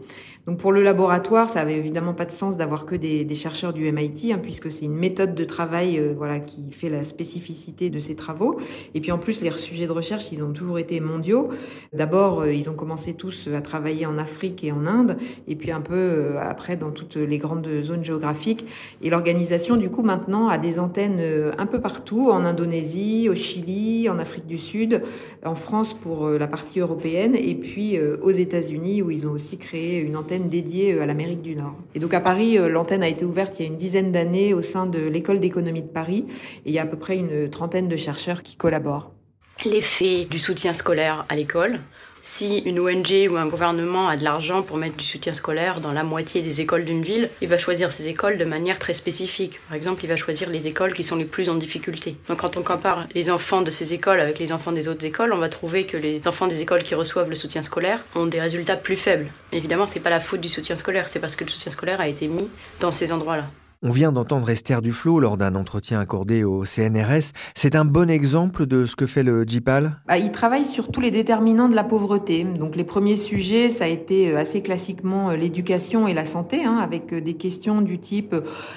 Donc 0.47 0.59
pour 0.59 0.73
le 0.73 0.83
laboratoire, 0.83 1.49
ça 1.49 1.61
avait 1.61 1.77
évidemment 1.77 2.15
pas 2.15 2.25
de 2.25 2.31
sens 2.31 2.57
d'avoir 2.57 2.87
que 2.87 2.95
des, 2.95 3.35
chercheurs 3.35 3.73
du 3.73 3.91
MIT, 3.93 4.33
hein, 4.33 4.39
puisque 4.43 4.71
c'est 4.71 4.87
une 4.87 4.97
méthode 4.97 5.35
de 5.35 5.45
travail 5.45 5.99
euh, 5.99 6.15
voilà 6.17 6.41
qui 6.41 6.73
fait 6.73 6.89
la 6.89 7.05
spécificité 7.05 7.91
de 7.91 7.99
ces 7.99 8.17
travaux. 8.17 8.59
Et 8.95 9.01
puis 9.01 9.13
en 9.13 9.19
plus, 9.19 9.43
les 9.43 9.51
sujets 9.53 9.87
de 9.87 9.93
recherche, 9.93 10.30
ils 10.33 10.43
ont 10.43 10.53
toujours 10.53 10.79
été 10.79 11.01
mondiaux. 11.01 11.49
D'abord, 11.93 12.41
euh, 12.41 12.53
ils 12.53 12.69
ont 12.71 12.75
commencé 12.75 13.15
tous 13.15 13.49
à 13.55 13.61
travailler 13.61 14.07
en 14.07 14.19
Afrique 14.19 14.65
et 14.65 14.73
en 14.73 14.87
Inde, 14.87 15.17
et 15.49 15.57
puis 15.57 15.71
un 15.71 15.81
peu 15.81 15.95
euh, 15.95 16.41
après 16.41 16.77
dans 16.77 16.91
toutes 16.91 17.17
les 17.17 17.39
grandes 17.39 17.69
zones 17.83 18.05
géographiques. 18.05 18.67
Et 19.03 19.11
l'organisation, 19.11 19.77
du 19.77 19.91
coup, 19.91 20.03
maintenant 20.03 20.49
a 20.49 20.59
des 20.59 20.79
antennes 20.79 21.21
un 21.59 21.67
peu 21.67 21.81
partout, 21.81 22.31
en 22.31 22.45
Indonésie, 22.45 23.29
au 23.29 23.35
Chili, 23.35 24.09
en 24.09 24.19
Afrique 24.19 24.47
du 24.47 24.59
Sud, 24.59 25.03
en 25.45 25.55
France 25.55 25.95
pour 25.95 26.29
la 26.29 26.47
partie 26.47 26.81
européenne, 26.81 27.35
et 27.35 27.55
puis 27.55 27.99
aux 28.23 28.31
États-Unis 28.31 29.03
où 29.03 29.11
ils 29.11 29.27
ont 29.27 29.33
aussi 29.33 29.59
créé 29.59 29.99
une 29.99 30.17
antenne 30.17 30.49
dédiée 30.49 31.01
à 31.01 31.07
l'Amérique 31.07 31.43
du 31.43 31.55
Nord. 31.57 31.75
Et 31.95 31.99
donc 31.99 32.15
à 32.15 32.21
Paris, 32.21 32.59
l'antenne 32.59 33.03
a 33.03 33.09
été 33.09 33.25
ouverte 33.25 33.59
il 33.59 33.63
y 33.63 33.65
a 33.67 33.69
une 33.69 33.77
dizaine 33.77 34.13
d'années 34.13 34.55
au 34.55 34.63
sein 34.63 34.87
de 34.87 35.01
l'école 35.01 35.41
d'économie 35.41 35.83
de 35.83 35.89
Paris 35.89 36.25
et 36.65 36.71
il 36.71 36.73
y 36.73 36.79
a 36.79 36.83
à 36.83 36.87
peu 36.87 36.97
près 36.97 37.17
une 37.17 37.49
trentaine 37.51 37.89
de 37.89 37.97
chercheurs 37.97 38.43
qui 38.43 38.57
collaborent. 38.57 39.13
L'effet 39.67 40.25
du 40.25 40.39
soutien 40.39 40.73
scolaire 40.73 41.27
à 41.29 41.37
l'école, 41.37 41.81
si 42.23 42.61
une 42.61 42.81
ONG 42.81 43.29
ou 43.31 43.37
un 43.37 43.47
gouvernement 43.47 44.09
a 44.09 44.17
de 44.17 44.25
l'argent 44.25 44.63
pour 44.63 44.79
mettre 44.79 44.97
du 44.97 45.05
soutien 45.05 45.35
scolaire 45.35 45.83
dans 45.83 45.93
la 45.93 46.03
moitié 46.03 46.41
des 46.41 46.63
écoles 46.63 46.87
d'une 46.87 47.03
ville, 47.03 47.29
il 47.43 47.49
va 47.49 47.59
choisir 47.59 47.93
ces 47.93 48.09
écoles 48.09 48.39
de 48.39 48.47
manière 48.47 48.79
très 48.79 48.95
spécifique. 48.95 49.61
Par 49.69 49.77
exemple, 49.77 50.03
il 50.03 50.07
va 50.09 50.17
choisir 50.17 50.49
les 50.49 50.67
écoles 50.67 50.95
qui 50.95 51.05
sont 51.05 51.17
les 51.17 51.27
plus 51.27 51.51
en 51.51 51.57
difficulté. 51.57 52.17
Donc 52.31 52.39
quand 52.39 52.57
on 52.57 52.63
compare 52.63 53.07
les 53.15 53.29
enfants 53.29 53.61
de 53.61 53.71
ces 53.71 53.93
écoles 53.93 54.21
avec 54.21 54.39
les 54.39 54.51
enfants 54.51 54.73
des 54.73 54.89
autres 54.89 55.05
écoles, 55.05 55.35
on 55.35 55.39
va 55.39 55.51
trouver 55.51 55.85
que 55.85 55.99
les 55.99 56.27
enfants 56.27 56.47
des 56.47 56.63
écoles 56.63 56.83
qui 56.83 56.95
reçoivent 56.95 57.29
le 57.29 57.35
soutien 57.35 57.61
scolaire 57.61 58.03
ont 58.15 58.27
des 58.27 58.41
résultats 58.41 58.77
plus 58.77 58.97
faibles. 58.97 59.27
Évidemment, 59.53 59.87
c'est 59.87 60.01
pas 60.01 60.09
la 60.09 60.21
faute 60.21 60.41
du 60.41 60.49
soutien 60.49 60.77
scolaire, 60.77 61.11
c'est 61.11 61.21
parce 61.21 61.37
que 61.37 61.45
le 61.45 61.51
soutien 61.51 61.71
scolaire 61.71 62.01
a 62.01 62.09
été 62.09 62.29
mis 62.29 62.49
dans 62.81 62.91
ces 62.91 63.13
endroits-là. 63.13 63.45
On 63.83 63.93
vient 63.93 64.13
d'entendre 64.13 64.51
Esther 64.51 64.83
Duflo 64.83 65.21
lors 65.21 65.39
d'un 65.39 65.55
entretien 65.55 66.01
accordé 66.01 66.45
au 66.45 66.67
CNRS. 66.67 67.33
C'est 67.55 67.75
un 67.75 67.87
bon 67.87 68.11
exemple 68.11 68.67
de 68.67 68.85
ce 68.85 68.95
que 68.95 69.07
fait 69.07 69.23
le 69.23 69.47
JPAL 69.49 69.97
bah, 70.07 70.19
Il 70.19 70.33
travaille 70.33 70.67
sur 70.67 70.89
tous 70.89 71.01
les 71.01 71.11
déterminants 71.11 71.71
de 71.71 71.75
la 71.75 71.83
pauvreté. 71.83 72.45
Donc 72.45 72.77
les 72.77 72.85
premiers 72.85 73.17
sujets, 73.17 73.71
ça 73.71 73.85
a 73.85 73.87
été 73.87 74.37
assez 74.37 74.61
classiquement 74.61 75.31
l'éducation 75.31 76.07
et 76.07 76.13
la 76.13 76.27
santé, 76.27 76.63
hein, 76.63 76.77
avec 76.77 77.15
des 77.15 77.33
questions 77.33 77.81
du 77.81 77.99
type 77.99 78.37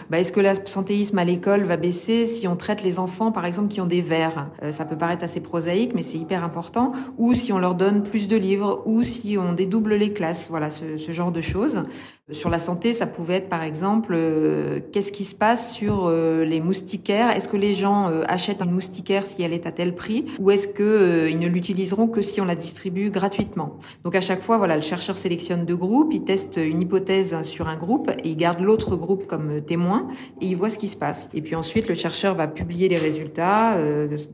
bah, 0.10 0.20
est-ce 0.20 0.32
que 0.32 0.40
l'absentéisme 0.40 1.20
à 1.20 1.26
l'école 1.26 1.66
va 1.66 1.76
baisser 1.76 2.26
si 2.26 2.48
on 2.48 2.56
traite 2.56 2.82
les 2.82 2.98
enfants, 2.98 3.34
par 3.34 3.46
exemple, 3.46 3.68
qui 3.68 3.82
ont 3.82 3.86
des 3.86 4.02
verres 4.02 4.52
Ça 4.72 4.86
peut 4.86 4.98
paraître 4.98 5.26
assez 5.26 5.42
prosaïque, 5.42 5.92
mais 5.96 6.02
c'est 6.02 6.18
hyper 6.18 6.46
important. 6.46 6.94
Ou 7.18 7.34
si 7.34 7.52
on 7.52 7.60
leur 7.60 7.76
donne 7.76 8.04
plus 8.04 8.30
de 8.30 8.38
livres, 8.38 8.82
ou 8.86 9.04
si 9.04 9.38
on 9.38 9.52
dédouble 9.52 9.96
les 9.96 10.14
classes. 10.14 10.48
Voilà, 10.50 10.70
ce 10.70 11.12
genre 11.12 11.34
de 11.34 11.42
choses. 11.42 11.84
Sur 12.32 12.50
la 12.50 12.60
santé, 12.60 12.94
ça 12.94 13.06
pouvait 13.06 13.34
être, 13.34 13.50
par 13.50 13.64
exemple, 13.64 14.16
qu'est-ce 14.94 15.12
qui 15.12 15.26
se 15.26 15.36
passe 15.36 15.74
sur 15.74 16.10
les 16.10 16.62
moustiquaires? 16.62 17.32
Est-ce 17.32 17.48
que 17.48 17.58
les 17.58 17.74
gens 17.74 18.10
achètent 18.28 18.62
une 18.62 18.72
moustiquaire 18.72 19.26
si 19.26 19.42
elle 19.42 19.54
est 19.54 19.66
à 19.66 19.72
tel 19.72 19.96
prix? 19.96 20.26
Ou 20.40 20.52
est-ce 20.52 20.68
que 20.68 21.28
ils 21.30 21.40
ne 21.40 21.48
l'utiliseront 21.48 22.08
que 22.08 22.22
si 22.22 22.40
on 22.40 22.46
la 22.46 22.56
distribue 22.56 23.10
gratuitement? 23.10 23.78
Donc 24.04 24.16
à 24.16 24.22
chaque 24.22 24.42
fois, 24.42 24.58
voilà, 24.58 24.76
le 24.76 24.82
chercheur 24.82 25.18
sélectionne 25.18 25.66
deux 25.66 25.76
groupes, 25.76 26.14
il 26.14 26.24
teste 26.24 26.58
une 26.58 26.82
hypothèse 26.82 27.42
sur 27.42 27.68
un 27.68 27.76
groupe 27.76 28.12
et 28.24 28.30
il 28.30 28.38
garde 28.38 28.60
l'autre 28.60 28.96
groupe 28.96 29.26
comme 29.26 29.62
témoin 29.62 30.08
et 30.40 30.48
il 30.48 30.56
voit 30.56 30.70
ce 30.70 30.78
qui 30.78 30.88
se 30.88 30.98
passe. 30.98 31.30
Et 31.34 31.42
puis 31.42 31.56
ensuite, 31.56 31.88
le 31.90 31.96
chercheur 31.96 32.36
va 32.36 32.48
publier 32.48 32.88
les 32.88 32.98
résultats. 32.98 33.78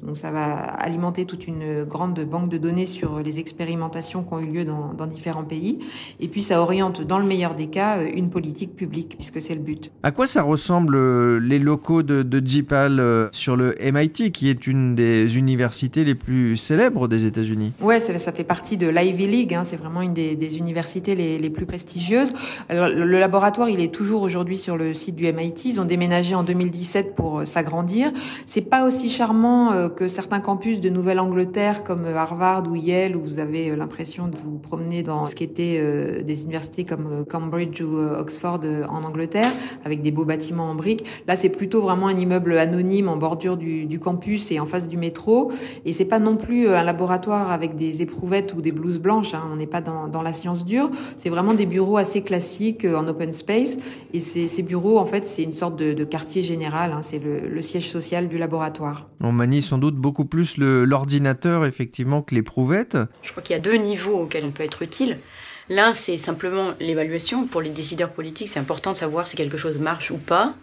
donc 0.03 0.17
ça 0.17 0.31
va 0.31 0.55
alimenter 0.55 1.25
toute 1.25 1.47
une 1.47 1.85
grande 1.85 2.19
banque 2.19 2.49
de 2.49 2.57
données 2.57 2.85
sur 2.85 3.21
les 3.21 3.39
expérimentations 3.39 4.23
qui 4.23 4.33
ont 4.33 4.39
eu 4.39 4.47
lieu 4.47 4.65
dans, 4.65 4.93
dans 4.93 5.07
différents 5.07 5.45
pays. 5.45 5.79
Et 6.19 6.27
puis 6.27 6.41
ça 6.41 6.61
oriente, 6.61 7.01
dans 7.01 7.19
le 7.19 7.25
meilleur 7.25 7.55
des 7.55 7.67
cas, 7.67 8.03
une 8.03 8.29
politique 8.29 8.75
publique, 8.75 9.15
puisque 9.15 9.41
c'est 9.41 9.55
le 9.55 9.61
but. 9.61 9.91
À 10.03 10.11
quoi 10.11 10.27
ça 10.27 10.45
ressemble 10.49 10.95
euh, 10.95 11.39
les 11.39 11.59
locaux 11.59 12.03
de, 12.03 12.23
de 12.23 12.45
JPAL 12.45 12.99
euh, 12.99 13.29
sur 13.31 13.55
le 13.55 13.75
MIT, 13.79 14.31
qui 14.31 14.49
est 14.49 14.67
une 14.67 14.95
des 14.95 15.37
universités 15.37 16.03
les 16.03 16.15
plus 16.15 16.57
célèbres 16.57 17.07
des 17.07 17.25
États-Unis 17.25 17.73
Ouais, 17.81 17.99
ça, 17.99 18.31
fait 18.31 18.43
partie 18.43 18.75
de 18.75 18.87
l'Ivy 18.87 19.27
League. 19.27 19.53
Hein, 19.53 19.63
c'est 19.63 19.75
vraiment 19.75 20.01
une 20.01 20.13
des, 20.13 20.57
universités 20.57 21.15
les, 21.15 21.49
plus 21.49 21.65
prestigieuses. 21.65 22.33
Alors, 22.67 22.89
le 22.89 23.19
laboratoire, 23.19 23.69
il 23.69 23.79
est 23.79 23.93
toujours 23.93 24.21
aujourd'hui 24.21 24.57
sur 24.57 24.77
le 24.77 24.93
site 24.93 25.15
du 25.15 25.31
MIT. 25.31 25.65
Ils 25.65 25.79
ont 25.79 25.85
déménagé 25.85 26.35
en 26.35 26.43
2017 26.43 27.15
pour 27.15 27.39
euh, 27.39 27.45
s'agrandir. 27.45 28.11
C'est 28.45 28.61
pas 28.61 28.85
aussi 28.85 29.09
charmant 29.09 29.89
que 29.89 30.07
certains 30.07 30.39
campus 30.39 30.79
de 30.79 30.89
Nouvelle-Angleterre 30.89 31.83
comme 31.83 32.05
Harvard 32.05 32.63
ou 32.69 32.75
Yale 32.75 33.15
où 33.15 33.21
vous 33.21 33.39
avez 33.39 33.75
l'impression 33.75 34.27
de 34.27 34.37
vous 34.37 34.57
promener 34.57 35.03
dans 35.03 35.25
ce 35.25 35.35
qui 35.35 35.43
était 35.43 36.23
des 36.23 36.43
universités 36.43 36.83
comme 36.83 37.25
Cambridge 37.25 37.81
ou 37.81 37.97
Oxford 37.97 38.61
en 38.89 39.03
Angleterre 39.03 39.51
avec 39.85 40.01
des 40.01 40.11
beaux 40.11 40.25
bâtiments 40.25 40.38
en 40.59 40.75
briques. 40.75 41.05
Là, 41.27 41.35
c'est 41.35 41.49
plutôt 41.49 41.81
vraiment 41.81 42.07
un 42.07 42.17
immeuble 42.17 42.57
anonyme 42.57 43.09
en 43.09 43.17
bordure 43.17 43.57
du, 43.57 43.85
du 43.85 43.99
campus 43.99 44.51
et 44.51 44.59
en 44.59 44.65
face 44.65 44.87
du 44.87 44.97
métro. 44.97 45.51
Et 45.85 45.93
c'est 45.93 46.05
pas 46.05 46.19
non 46.19 46.37
plus 46.37 46.69
un 46.69 46.83
laboratoire 46.83 47.51
avec 47.51 47.75
des 47.75 48.01
éprouvettes 48.01 48.53
ou 48.55 48.61
des 48.61 48.71
blouses 48.71 48.99
blanches. 48.99 49.33
Hein. 49.33 49.43
On 49.51 49.55
n'est 49.55 49.67
pas 49.67 49.81
dans, 49.81 50.07
dans, 50.07 50.21
la 50.21 50.33
science 50.33 50.65
dure. 50.65 50.89
C'est 51.17 51.29
vraiment 51.29 51.53
des 51.53 51.65
bureaux 51.65 51.97
assez 51.97 52.21
classiques 52.21 52.85
en 52.85 53.07
open 53.07 53.33
space. 53.33 53.77
Et 54.13 54.19
ces, 54.19 54.47
ces 54.47 54.63
bureaux, 54.63 54.97
en 54.97 55.05
fait, 55.05 55.27
c'est 55.27 55.43
une 55.43 55.51
sorte 55.51 55.75
de, 55.75 55.93
de 55.93 56.03
quartier 56.03 56.43
général. 56.43 56.91
Hein. 56.91 57.01
C'est 57.01 57.19
le, 57.19 57.39
le 57.47 57.61
siège 57.61 57.89
social 57.89 58.27
du 58.27 58.37
laboratoire. 58.37 59.07
On 59.21 59.31
manie 59.31 59.61
sans 59.61 59.77
doute 59.77 59.95
beaucoup 59.95 60.25
plus 60.25 60.57
l'ordinateur, 60.57 61.65
effectivement, 61.65 62.21
que 62.21 62.35
l'éprouvette. 62.35 62.97
Je 63.21 63.31
crois 63.31 63.43
qu'il 63.43 63.55
y 63.55 63.59
a 63.59 63.61
deux 63.61 63.75
niveaux 63.75 64.21
auxquels 64.21 64.45
on 64.45 64.51
peut 64.51 64.63
être 64.63 64.81
utile. 64.81 65.17
L'un, 65.69 65.93
c'est 65.93 66.17
simplement 66.17 66.73
l'évaluation. 66.79 67.45
Pour 67.45 67.61
les 67.61 67.69
décideurs 67.69 68.11
politiques, 68.11 68.49
c'est 68.49 68.59
important 68.59 68.93
de 68.93 68.97
savoir 68.97 69.27
si 69.27 69.37
quelque 69.37 69.57
chose 69.57 69.77
marche 69.77 70.09
ou 70.09 70.17
pas. 70.17 70.55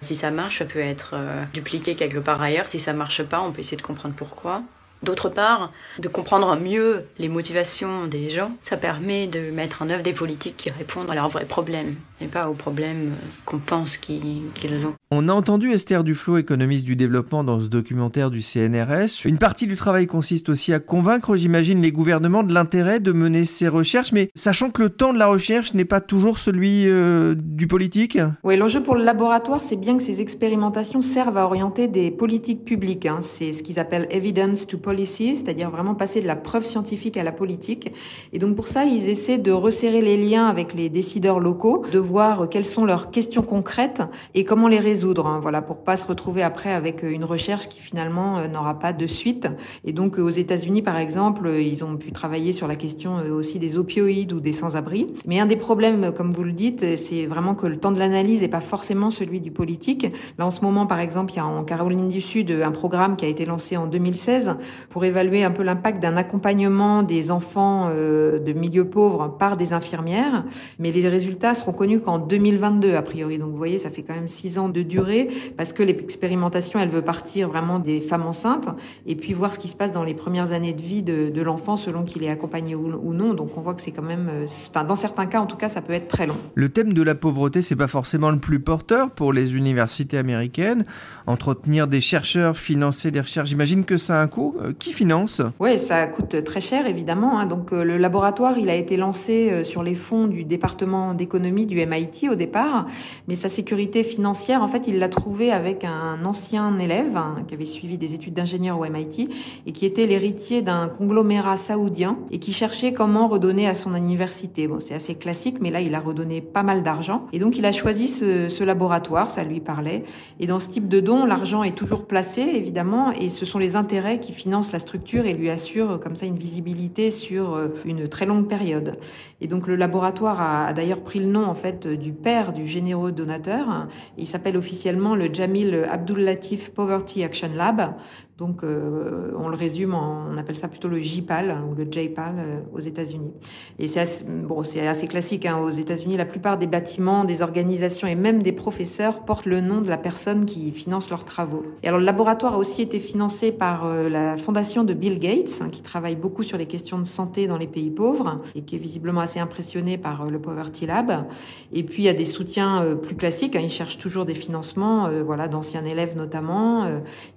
Si 0.00 0.14
ça 0.14 0.30
marche, 0.30 0.58
ça 0.58 0.64
peut 0.64 0.78
être 0.78 1.10
euh, 1.14 1.44
dupliqué 1.52 1.94
quelque 1.94 2.18
part 2.18 2.40
ailleurs. 2.40 2.66
Si 2.66 2.80
ça 2.80 2.94
marche 2.94 3.22
pas, 3.22 3.42
on 3.42 3.52
peut 3.52 3.60
essayer 3.60 3.76
de 3.76 3.82
comprendre 3.82 4.14
pourquoi. 4.14 4.62
D'autre 5.04 5.28
part, 5.28 5.70
de 5.98 6.08
comprendre 6.08 6.56
mieux 6.56 7.04
les 7.18 7.28
motivations 7.28 8.06
des 8.06 8.30
gens, 8.30 8.52
ça 8.62 8.76
permet 8.76 9.26
de 9.26 9.50
mettre 9.50 9.82
en 9.82 9.90
œuvre 9.90 10.02
des 10.02 10.12
politiques 10.12 10.56
qui 10.56 10.70
répondent 10.70 11.10
à 11.10 11.14
leurs 11.14 11.28
vrais 11.28 11.44
problèmes 11.44 11.96
et 12.20 12.26
pas 12.26 12.48
aux 12.48 12.54
problèmes 12.54 13.12
qu'on 13.44 13.58
pense 13.58 13.96
qu'ils 13.96 14.86
ont. 14.86 14.94
On 15.10 15.28
a 15.28 15.32
entendu 15.32 15.70
Esther 15.70 16.04
Duflo, 16.04 16.38
économiste 16.38 16.84
du 16.84 16.96
développement, 16.96 17.44
dans 17.44 17.60
ce 17.60 17.66
documentaire 17.66 18.30
du 18.30 18.40
CNRS. 18.40 19.24
Une 19.24 19.38
partie 19.38 19.66
du 19.66 19.76
travail 19.76 20.06
consiste 20.06 20.48
aussi 20.48 20.72
à 20.72 20.80
convaincre, 20.80 21.36
j'imagine, 21.36 21.82
les 21.82 21.92
gouvernements 21.92 22.42
de 22.42 22.54
l'intérêt 22.54 23.00
de 23.00 23.12
mener 23.12 23.44
ces 23.44 23.68
recherches, 23.68 24.12
mais 24.12 24.30
sachant 24.34 24.70
que 24.70 24.82
le 24.82 24.90
temps 24.90 25.12
de 25.12 25.18
la 25.18 25.26
recherche 25.26 25.74
n'est 25.74 25.84
pas 25.84 26.00
toujours 26.00 26.38
celui 26.38 26.88
euh, 26.88 27.34
du 27.36 27.66
politique. 27.66 28.18
Oui, 28.42 28.56
l'enjeu 28.56 28.82
pour 28.82 28.94
le 28.94 29.04
laboratoire, 29.04 29.62
c'est 29.62 29.76
bien 29.76 29.96
que 29.96 30.02
ces 30.02 30.20
expérimentations 30.20 31.02
servent 31.02 31.38
à 31.38 31.44
orienter 31.44 31.88
des 31.88 32.10
politiques 32.10 32.64
publiques. 32.64 33.06
Hein. 33.06 33.18
C'est 33.20 33.52
ce 33.52 33.62
qu'ils 33.62 33.78
appellent 33.78 34.08
evidence 34.10 34.66
to 34.66 34.78
policy, 34.78 34.93
c'est-à-dire 34.96 35.70
vraiment 35.70 35.94
passer 35.94 36.20
de 36.20 36.26
la 36.26 36.36
preuve 36.36 36.64
scientifique 36.64 37.16
à 37.16 37.22
la 37.22 37.32
politique. 37.32 37.92
Et 38.32 38.38
donc 38.38 38.56
pour 38.56 38.68
ça, 38.68 38.84
ils 38.84 39.08
essaient 39.08 39.38
de 39.38 39.52
resserrer 39.52 40.00
les 40.00 40.16
liens 40.16 40.46
avec 40.46 40.74
les 40.74 40.88
décideurs 40.88 41.40
locaux, 41.40 41.84
de 41.92 41.98
voir 41.98 42.48
quelles 42.48 42.64
sont 42.64 42.84
leurs 42.84 43.10
questions 43.10 43.42
concrètes 43.42 44.02
et 44.34 44.44
comment 44.44 44.68
les 44.68 44.78
résoudre. 44.78 45.26
Hein, 45.26 45.40
voilà, 45.42 45.62
pour 45.62 45.78
pas 45.78 45.96
se 45.96 46.06
retrouver 46.06 46.42
après 46.42 46.72
avec 46.72 47.02
une 47.02 47.24
recherche 47.24 47.68
qui 47.68 47.80
finalement 47.80 48.38
euh, 48.38 48.48
n'aura 48.48 48.78
pas 48.78 48.92
de 48.92 49.06
suite. 49.06 49.48
Et 49.84 49.92
donc 49.92 50.18
aux 50.18 50.30
États-Unis, 50.30 50.82
par 50.82 50.98
exemple, 50.98 51.48
ils 51.48 51.84
ont 51.84 51.96
pu 51.96 52.12
travailler 52.12 52.52
sur 52.52 52.68
la 52.68 52.76
question 52.76 53.18
euh, 53.18 53.32
aussi 53.32 53.58
des 53.58 53.76
opioïdes 53.76 54.32
ou 54.32 54.40
des 54.40 54.52
sans-abri. 54.52 55.06
Mais 55.26 55.40
un 55.40 55.46
des 55.46 55.56
problèmes, 55.56 56.12
comme 56.12 56.32
vous 56.32 56.44
le 56.44 56.52
dites, 56.52 56.96
c'est 56.96 57.26
vraiment 57.26 57.54
que 57.54 57.66
le 57.66 57.78
temps 57.78 57.92
de 57.92 57.98
l'analyse 57.98 58.40
n'est 58.40 58.48
pas 58.48 58.60
forcément 58.60 59.10
celui 59.10 59.40
du 59.40 59.50
politique. 59.50 60.06
Là, 60.38 60.46
en 60.46 60.50
ce 60.50 60.62
moment, 60.62 60.86
par 60.86 61.00
exemple, 61.00 61.32
il 61.32 61.36
y 61.36 61.40
a 61.40 61.46
en 61.46 61.64
Caroline 61.64 62.08
du 62.08 62.20
Sud 62.20 62.50
un 62.50 62.70
programme 62.70 63.16
qui 63.16 63.24
a 63.24 63.28
été 63.28 63.46
lancé 63.46 63.76
en 63.76 63.86
2016 63.86 64.56
pour 64.88 65.04
évaluer 65.04 65.44
un 65.44 65.50
peu 65.50 65.62
l'impact 65.62 66.02
d'un 66.02 66.16
accompagnement 66.16 67.02
des 67.02 67.30
enfants 67.30 67.88
euh, 67.88 68.38
de 68.38 68.52
milieux 68.52 68.84
pauvres 68.84 69.36
par 69.38 69.56
des 69.56 69.72
infirmières. 69.72 70.44
Mais 70.78 70.92
les 70.92 71.08
résultats 71.08 71.54
seront 71.54 71.72
connus 71.72 72.00
qu'en 72.00 72.18
2022 72.18 72.94
a 72.94 73.02
priori. 73.02 73.38
Donc 73.38 73.50
vous 73.50 73.56
voyez, 73.56 73.78
ça 73.78 73.90
fait 73.90 74.02
quand 74.02 74.14
même 74.14 74.28
six 74.28 74.58
ans 74.58 74.68
de 74.68 74.82
durée 74.82 75.28
parce 75.56 75.72
que 75.72 75.82
l'expérimentation, 75.82 76.78
elle 76.80 76.88
veut 76.88 77.02
partir 77.02 77.48
vraiment 77.48 77.78
des 77.78 78.00
femmes 78.00 78.26
enceintes 78.26 78.68
et 79.06 79.16
puis 79.16 79.32
voir 79.32 79.52
ce 79.52 79.58
qui 79.58 79.68
se 79.68 79.76
passe 79.76 79.92
dans 79.92 80.04
les 80.04 80.14
premières 80.14 80.52
années 80.52 80.72
de 80.72 80.82
vie 80.82 81.02
de, 81.02 81.42
l'enfant 81.44 81.76
selon 81.76 82.04
qu'il 82.04 82.24
est 82.24 82.30
accompagné 82.30 82.74
ou, 82.74 82.90
ou, 83.02 83.12
non. 83.12 83.34
Donc 83.34 83.58
on 83.58 83.60
voit 83.60 83.74
que 83.74 83.82
c'est 83.82 83.90
quand 83.90 84.02
même, 84.02 84.28
euh, 84.30 84.46
enfin 84.70 84.84
dans 84.84 84.94
certains 84.94 85.26
cas 85.26 85.40
en 85.40 85.46
tout 85.46 85.56
cas, 85.56 85.68
ça 85.68 85.82
peut 85.82 85.92
être 85.92 86.08
très 86.08 86.26
long. 86.26 86.36
Le 86.54 86.70
thème 86.70 86.94
de 86.94 87.02
la 87.02 87.14
pauvreté, 87.14 87.60
c'est 87.60 87.76
pas 87.76 87.88
forcément 87.88 88.30
le 88.30 88.38
plus 88.38 88.60
porteur 88.60 89.10
pour 89.10 89.32
les 89.32 89.56
universités 89.56 90.16
américaines. 90.16 90.86
Entretenir 91.26 91.86
des 91.86 92.00
chercheurs, 92.00 92.56
financer 92.56 93.10
des 93.10 93.20
recherches, 93.20 93.48
j'imagine 93.50 93.84
que 93.84 93.96
ça 93.96 94.20
a 94.20 94.22
un 94.22 94.26
coût. 94.26 94.56
Euh, 94.64 94.72
qui 94.78 94.92
finance 94.92 95.42
Oui, 95.60 95.78
ça 95.78 96.06
coûte 96.06 96.42
très 96.44 96.60
cher 96.60 96.86
évidemment. 96.86 97.38
Hein. 97.38 97.46
Donc 97.46 97.72
euh, 97.72 97.84
le 97.84 97.98
laboratoire, 97.98 98.58
il 98.58 98.70
a 98.70 98.74
été 98.74 98.96
lancé 98.96 99.64
sur 99.64 99.82
les 99.82 99.94
fonds 99.94 100.26
du 100.26 100.44
département 100.44 101.14
d'économie 101.14 101.66
du 101.66 101.84
MIT 101.84 102.28
au 102.30 102.34
départ, 102.34 102.86
mais 103.28 103.34
sa 103.34 103.48
sécurité 103.48 104.04
financière, 104.04 104.62
en 104.62 104.68
fait, 104.68 104.86
il 104.86 104.98
l'a 104.98 105.08
trouvée 105.08 105.52
avec 105.52 105.84
un 105.84 106.24
ancien 106.24 106.78
élève 106.78 107.16
hein, 107.16 107.36
qui 107.46 107.54
avait 107.54 107.64
suivi 107.64 107.98
des 107.98 108.14
études 108.14 108.34
d'ingénieur 108.34 108.78
au 108.78 108.84
MIT 108.84 109.28
et 109.66 109.72
qui 109.72 109.86
était 109.86 110.06
l'héritier 110.06 110.62
d'un 110.62 110.88
conglomérat 110.88 111.56
saoudien 111.56 112.18
et 112.30 112.38
qui 112.38 112.52
cherchait 112.52 112.92
comment 112.92 113.28
redonner 113.28 113.68
à 113.68 113.74
son 113.74 113.94
université. 113.94 114.66
Bon, 114.66 114.80
c'est 114.80 114.94
assez 114.94 115.14
classique, 115.14 115.56
mais 115.60 115.70
là, 115.70 115.80
il 115.80 115.94
a 115.94 116.00
redonné 116.00 116.40
pas 116.40 116.62
mal 116.62 116.82
d'argent 116.82 117.26
et 117.32 117.38
donc 117.38 117.58
il 117.58 117.66
a 117.66 117.72
choisi 117.72 118.08
ce, 118.08 118.48
ce 118.48 118.64
laboratoire, 118.64 119.30
ça 119.30 119.44
lui 119.44 119.60
parlait. 119.60 120.04
Et 120.40 120.46
dans 120.46 120.60
ce 120.60 120.68
type 120.68 120.88
de 120.88 121.00
don, 121.00 121.26
l'argent 121.26 121.62
est 121.62 121.76
toujours 121.76 122.06
placé, 122.06 122.42
évidemment, 122.42 123.12
et 123.12 123.28
ce 123.28 123.44
sont 123.44 123.58
les 123.58 123.76
intérêts 123.76 124.20
qui 124.20 124.32
financent 124.32 124.53
la 124.72 124.78
structure 124.78 125.26
et 125.26 125.32
lui 125.32 125.50
assurent 125.50 125.98
comme 126.00 126.16
ça 126.16 126.26
une 126.26 126.38
visibilité 126.38 127.10
sur 127.10 127.54
euh, 127.54 127.68
une 127.84 128.08
très 128.08 128.26
longue 128.26 128.48
période. 128.48 128.98
Et 129.40 129.48
donc 129.48 129.66
le 129.66 129.76
laboratoire 129.76 130.40
a, 130.40 130.66
a 130.66 130.72
d'ailleurs 130.72 131.00
pris 131.00 131.18
le 131.18 131.26
nom 131.26 131.44
en 131.44 131.54
fait 131.54 131.86
du 131.86 132.12
père 132.12 132.52
du 132.52 132.66
généreux 132.66 133.12
donateur. 133.12 133.88
Il 134.16 134.26
s'appelle 134.26 134.56
officiellement 134.56 135.16
le 135.16 135.32
Jamil 135.32 135.86
Abdul 135.90 136.20
Latif 136.20 136.70
Poverty 136.70 137.24
Action 137.24 137.50
Lab. 137.54 137.94
Donc, 138.36 138.64
euh, 138.64 139.30
on 139.38 139.48
le 139.48 139.56
résume, 139.56 139.94
en, 139.94 140.26
on 140.28 140.36
appelle 140.38 140.56
ça 140.56 140.66
plutôt 140.66 140.88
le 140.88 140.98
JPAL 140.98 141.52
hein, 141.52 141.64
ou 141.70 141.76
le 141.76 141.84
JPAL 141.84 142.34
euh, 142.36 142.60
aux 142.74 142.80
États-Unis. 142.80 143.30
Et 143.78 143.86
c'est 143.86 144.00
assez, 144.00 144.24
bon, 144.24 144.64
c'est 144.64 144.88
assez 144.88 145.06
classique. 145.06 145.46
Hein, 145.46 145.58
aux 145.58 145.70
États-Unis, 145.70 146.16
la 146.16 146.24
plupart 146.24 146.58
des 146.58 146.66
bâtiments, 146.66 147.24
des 147.24 147.42
organisations 147.42 148.08
et 148.08 148.16
même 148.16 148.42
des 148.42 148.50
professeurs 148.50 149.20
portent 149.20 149.46
le 149.46 149.60
nom 149.60 149.80
de 149.80 149.88
la 149.88 149.98
personne 149.98 150.46
qui 150.46 150.72
finance 150.72 151.10
leurs 151.10 151.24
travaux. 151.24 151.62
Et 151.84 151.88
alors, 151.88 152.00
le 152.00 152.06
laboratoire 152.06 152.54
a 152.54 152.58
aussi 152.58 152.82
été 152.82 152.98
financé 152.98 153.52
par 153.52 153.86
euh, 153.86 154.08
la 154.08 154.36
fondation 154.36 154.82
de 154.82 154.94
Bill 154.94 155.20
Gates, 155.20 155.60
hein, 155.60 155.68
qui 155.70 155.82
travaille 155.82 156.16
beaucoup 156.16 156.42
sur 156.42 156.58
les 156.58 156.66
questions 156.66 156.98
de 156.98 157.06
santé 157.06 157.46
dans 157.46 157.56
les 157.56 157.68
pays 157.68 157.90
pauvres 157.90 158.40
et 158.56 158.62
qui 158.62 158.74
est 158.74 158.80
visiblement 158.80 159.20
assez 159.20 159.38
impressionné 159.38 159.96
par 159.96 160.22
euh, 160.22 160.30
le 160.30 160.40
Poverty 160.40 160.86
Lab. 160.86 161.28
Et 161.72 161.84
puis, 161.84 162.02
il 162.02 162.06
y 162.06 162.08
a 162.08 162.14
des 162.14 162.24
soutiens 162.24 162.96
plus 163.00 163.14
classiques. 163.14 163.54
Hein, 163.54 163.60
ils 163.62 163.70
cherchent 163.70 163.98
toujours 163.98 164.24
des 164.24 164.34
financements, 164.34 165.08
voilà, 165.24 165.46
d'anciens 165.46 165.84
élèves 165.84 166.16
notamment. 166.16 166.86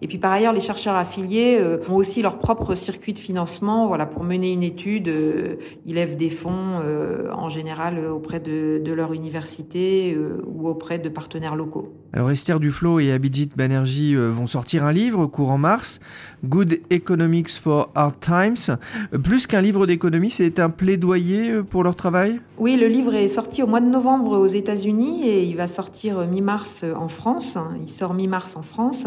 et 0.01 0.07
puis, 0.07 0.17
par 0.17 0.31
ailleurs, 0.31 0.53
les 0.53 0.59
chercheurs 0.59 0.86
affiliés 0.95 1.57
euh, 1.59 1.77
ont 1.89 1.95
aussi 1.95 2.21
leur 2.21 2.39
propre 2.39 2.75
circuit 2.75 3.13
de 3.13 3.19
financement. 3.19 3.87
Voilà, 3.87 4.05
pour 4.05 4.23
mener 4.23 4.51
une 4.51 4.63
étude, 4.63 5.07
euh, 5.07 5.55
ils 5.85 5.95
lèvent 5.95 6.17
des 6.17 6.29
fonds 6.29 6.79
euh, 6.81 7.29
en 7.33 7.49
général 7.49 8.07
auprès 8.07 8.39
de, 8.39 8.81
de 8.83 8.91
leur 8.93 9.13
université 9.13 10.17
ou 10.45 10.67
auprès 10.67 10.99
de 10.99 11.09
partenaires 11.09 11.55
locaux. 11.55 11.93
Alors 12.13 12.31
Esther 12.31 12.59
Duflo 12.59 12.99
et 12.99 13.11
Abhijit 13.11 13.49
Banerjee 13.55 14.15
vont 14.15 14.47
sortir 14.47 14.85
un 14.85 14.93
livre 14.93 15.25
courant 15.27 15.57
mars, 15.57 15.99
Good 16.45 16.79
Economics 16.89 17.51
for 17.51 17.89
Hard 17.95 18.19
Times. 18.19 18.77
Plus 19.23 19.45
qu'un 19.45 19.61
livre 19.61 19.85
d'économie, 19.85 20.29
c'est 20.29 20.59
un 20.59 20.69
plaidoyer 20.69 21.61
pour 21.63 21.83
leur 21.83 21.95
travail? 21.95 22.39
Oui, 22.57 22.77
le 22.77 22.87
livre 22.87 23.13
est 23.13 23.27
sorti 23.27 23.61
au 23.61 23.67
mois 23.67 23.81
de 23.81 23.89
novembre 23.89 24.37
aux 24.37 24.47
États-Unis 24.47 25.27
et 25.27 25.43
il 25.43 25.57
va 25.57 25.67
sortir 25.67 26.25
mi-mars 26.27 26.85
en 26.97 27.07
France. 27.07 27.57
Il 27.81 27.89
sort 27.89 28.13
mi-mars 28.13 28.55
en 28.55 28.61
France, 28.61 29.05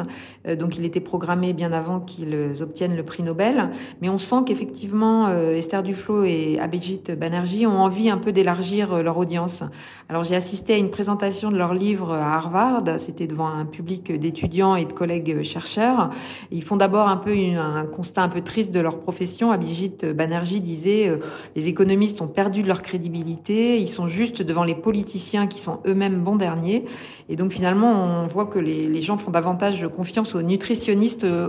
donc 0.59 0.77
il 0.77 0.85
était 0.85 1.01
programmé 1.01 1.53
bien 1.53 1.70
avant 1.73 2.01
qu'ils 2.01 2.63
obtiennent 2.63 2.97
le 2.97 3.03
prix 3.03 3.23
Nobel. 3.23 3.71
Mais 4.01 4.09
on 4.09 4.19
sent 4.19 4.43
qu'effectivement, 4.47 5.27
euh, 5.29 5.57
Esther 5.57 5.83
Duflo 5.83 6.25
et 6.25 6.59
Abhijit 6.61 7.13
Banerjee 7.17 7.67
ont 7.67 7.81
envie 7.81 8.11
un 8.11 8.19
peu 8.19 8.33
d'élargir 8.33 8.93
euh, 8.93 9.03
leur 9.03 9.19
audience. 9.19 9.63
Alors 10.09 10.25
j'ai 10.25 10.35
assisté 10.35 10.75
à 10.75 10.77
une 10.77 10.91
présentation 10.91 11.51
de 11.51 11.57
leur 11.57 11.75
livre 11.75 12.13
à 12.15 12.37
Harvard. 12.37 12.85
C'était 12.99 13.27
devant 13.27 13.49
un 13.49 13.65
public 13.65 14.13
d'étudiants 14.19 14.75
et 14.75 14.85
de 14.85 14.93
collègues 14.93 15.43
chercheurs. 15.43 16.11
Ils 16.51 16.63
font 16.63 16.77
d'abord 16.77 17.09
un 17.09 17.17
peu 17.17 17.31
un 17.31 17.85
constat 17.87 18.23
un 18.23 18.29
peu 18.29 18.41
triste 18.41 18.73
de 18.73 18.81
leur 18.81 18.99
profession. 18.99 19.53
Abhijit 19.53 20.05
Banerjee 20.05 20.61
disait 20.61 21.09
euh, 21.09 21.19
les 21.57 21.69
économistes 21.69 22.21
ont 22.21 22.29
perdu 22.29 22.63
leur 22.63 22.83
crédibilité. 22.83 23.79
Ils 23.79 23.89
sont 23.89 24.09
juste 24.09 24.43
devant 24.43 24.65
les 24.65 24.75
politiciens 24.75 25.47
qui 25.47 25.59
sont 25.59 25.81
eux-mêmes 25.87 26.21
bons 26.21 26.37
derniers. 26.37 26.85
Et 27.29 27.37
donc 27.37 27.53
finalement, 27.53 27.93
on 27.93 28.27
voit 28.27 28.47
que 28.47 28.59
les, 28.59 28.89
les 28.89 29.03
gens 29.03 29.17
font 29.17 29.31
davantage 29.31 29.87
confiance 29.89 30.35
aux 30.35 30.43
nutritionnistes 30.43 31.25
euh, 31.25 31.49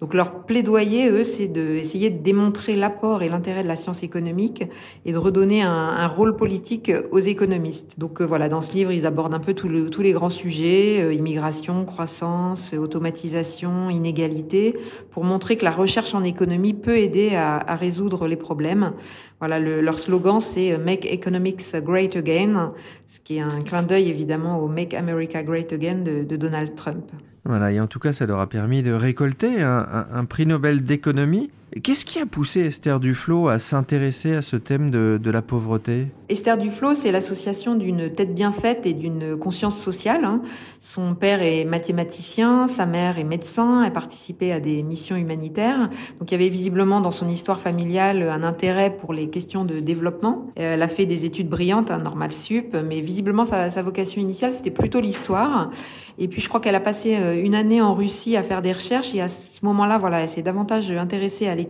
Donc 0.00 0.14
leur 0.14 0.44
plaidoyer, 0.44 1.08
eux, 1.08 1.24
c'est 1.24 1.46
d'essayer 1.46 2.10
de 2.10 2.22
démontrer 2.22 2.76
l'apport 2.76 3.22
et 3.22 3.28
l'intérêt 3.28 3.62
de 3.62 3.68
la 3.68 3.76
science 3.76 4.02
économique 4.02 4.64
et 5.04 5.12
de 5.12 5.18
redonner 5.18 5.62
un, 5.62 6.06
rôle 6.06 6.36
politique 6.36 6.92
aux 7.10 7.18
économistes. 7.18 7.98
Donc 7.98 8.20
euh, 8.20 8.24
voilà, 8.24 8.48
dans 8.48 8.60
ce 8.60 8.72
livre, 8.72 8.92
ils 8.92 9.06
abordent 9.06 9.34
un 9.34 9.40
peu 9.40 9.54
tous 9.54 10.02
les 10.02 10.12
grands 10.12 10.30
sujets, 10.30 11.02
euh, 11.02 11.12
immigration, 11.12 11.84
croissance, 11.84 12.72
automatisation, 12.74 13.90
inégalité, 13.90 14.76
pour 15.10 15.24
montrer 15.24 15.56
que 15.56 15.64
la 15.64 15.72
recherche 15.72 16.14
en 16.14 16.22
économie 16.22 16.74
peut 16.74 16.98
aider 16.98 17.34
à 17.34 17.74
résoudre 17.74 18.26
les 18.28 18.36
problèmes. 18.36 18.92
Voilà, 19.38 19.58
le, 19.58 19.80
leur 19.80 19.98
slogan, 19.98 20.40
c'est 20.40 20.78
Make 20.78 21.04
Economics 21.04 21.62
Great 21.76 22.16
Again, 22.16 22.72
ce 23.06 23.20
qui 23.20 23.36
est 23.36 23.40
un 23.40 23.60
clin 23.60 23.82
d'œil 23.82 24.08
évidemment 24.08 24.58
au 24.60 24.68
Make 24.68 24.94
America 24.94 25.42
Great 25.42 25.72
Again 25.72 26.02
de, 26.04 26.36
Donald 26.36 26.74
Trump. 26.74 27.04
Voilà, 27.44 27.70
et 27.70 27.80
en 27.80 27.86
tout 27.86 27.98
cas, 27.98 28.12
ça 28.12 28.26
leur 28.26 28.40
a 28.40 28.48
permis 28.48 28.82
de 28.82 28.92
récolter 28.92 29.62
un 29.62 30.24
prix 30.24 30.46
Nobel 30.46 30.82
d'économie. 30.82 31.50
Qu'est-ce 31.82 32.06
qui 32.06 32.18
a 32.18 32.24
poussé 32.24 32.60
Esther 32.60 33.00
Duflo 33.00 33.48
à 33.48 33.58
s'intéresser 33.58 34.34
à 34.34 34.40
ce 34.40 34.56
thème 34.56 34.90
de, 34.90 35.30
la 35.30 35.42
pauvreté? 35.42 36.06
Esther 36.30 36.56
Duflo, 36.56 36.94
c'est 36.94 37.12
l'association 37.12 37.74
d'une 37.74 38.10
tête 38.10 38.34
bien 38.34 38.50
faite 38.50 38.86
et 38.86 38.94
d'une 38.94 39.36
conscience 39.36 39.78
sociale. 39.78 40.24
Hein. 40.24 40.40
Son 40.80 41.14
père 41.14 41.42
est 41.42 41.66
mathématicien, 41.66 42.66
sa 42.66 42.86
mère 42.86 43.18
est 43.18 43.24
médecin, 43.24 43.84
elle 43.84 43.92
participait 43.92 44.52
à 44.52 44.60
des 44.60 44.82
missions 44.82 45.16
humanitaires. 45.16 45.90
Donc 46.18 46.30
il 46.30 46.32
y 46.32 46.34
avait 46.34 46.48
visiblement 46.48 47.02
dans 47.02 47.10
son 47.10 47.28
histoire 47.28 47.60
familiale 47.60 48.22
un 48.22 48.42
intérêt 48.42 48.96
pour 48.96 49.12
les 49.12 49.28
questions 49.28 49.66
de 49.66 49.78
développement. 49.78 50.46
Elle 50.56 50.80
a 50.80 50.88
fait 50.88 51.04
des 51.04 51.26
études 51.26 51.50
brillantes, 51.50 51.90
un 51.90 51.98
normal 51.98 52.32
sup, 52.32 52.74
mais 52.88 53.02
visiblement 53.02 53.44
sa, 53.44 53.68
sa 53.68 53.82
vocation 53.82 54.22
initiale 54.22 54.54
c'était 54.54 54.70
plutôt 54.70 55.00
l'histoire. 55.00 55.70
Et 56.18 56.28
puis 56.28 56.40
je 56.40 56.48
crois 56.48 56.60
qu'elle 56.60 56.74
a 56.74 56.80
passé 56.80 57.14
une 57.14 57.54
année 57.54 57.82
en 57.82 57.92
Russie 57.92 58.38
à 58.38 58.42
faire 58.42 58.62
des 58.62 58.72
recherches 58.72 59.14
et 59.14 59.20
à 59.20 59.28
ce 59.28 59.62
moment-là, 59.66 59.98
voilà, 59.98 60.20
elle 60.20 60.28
s'est 60.30 60.40
davantage 60.40 60.90
intéressée 60.90 61.46
à 61.46 61.54
l'économie. 61.54 61.65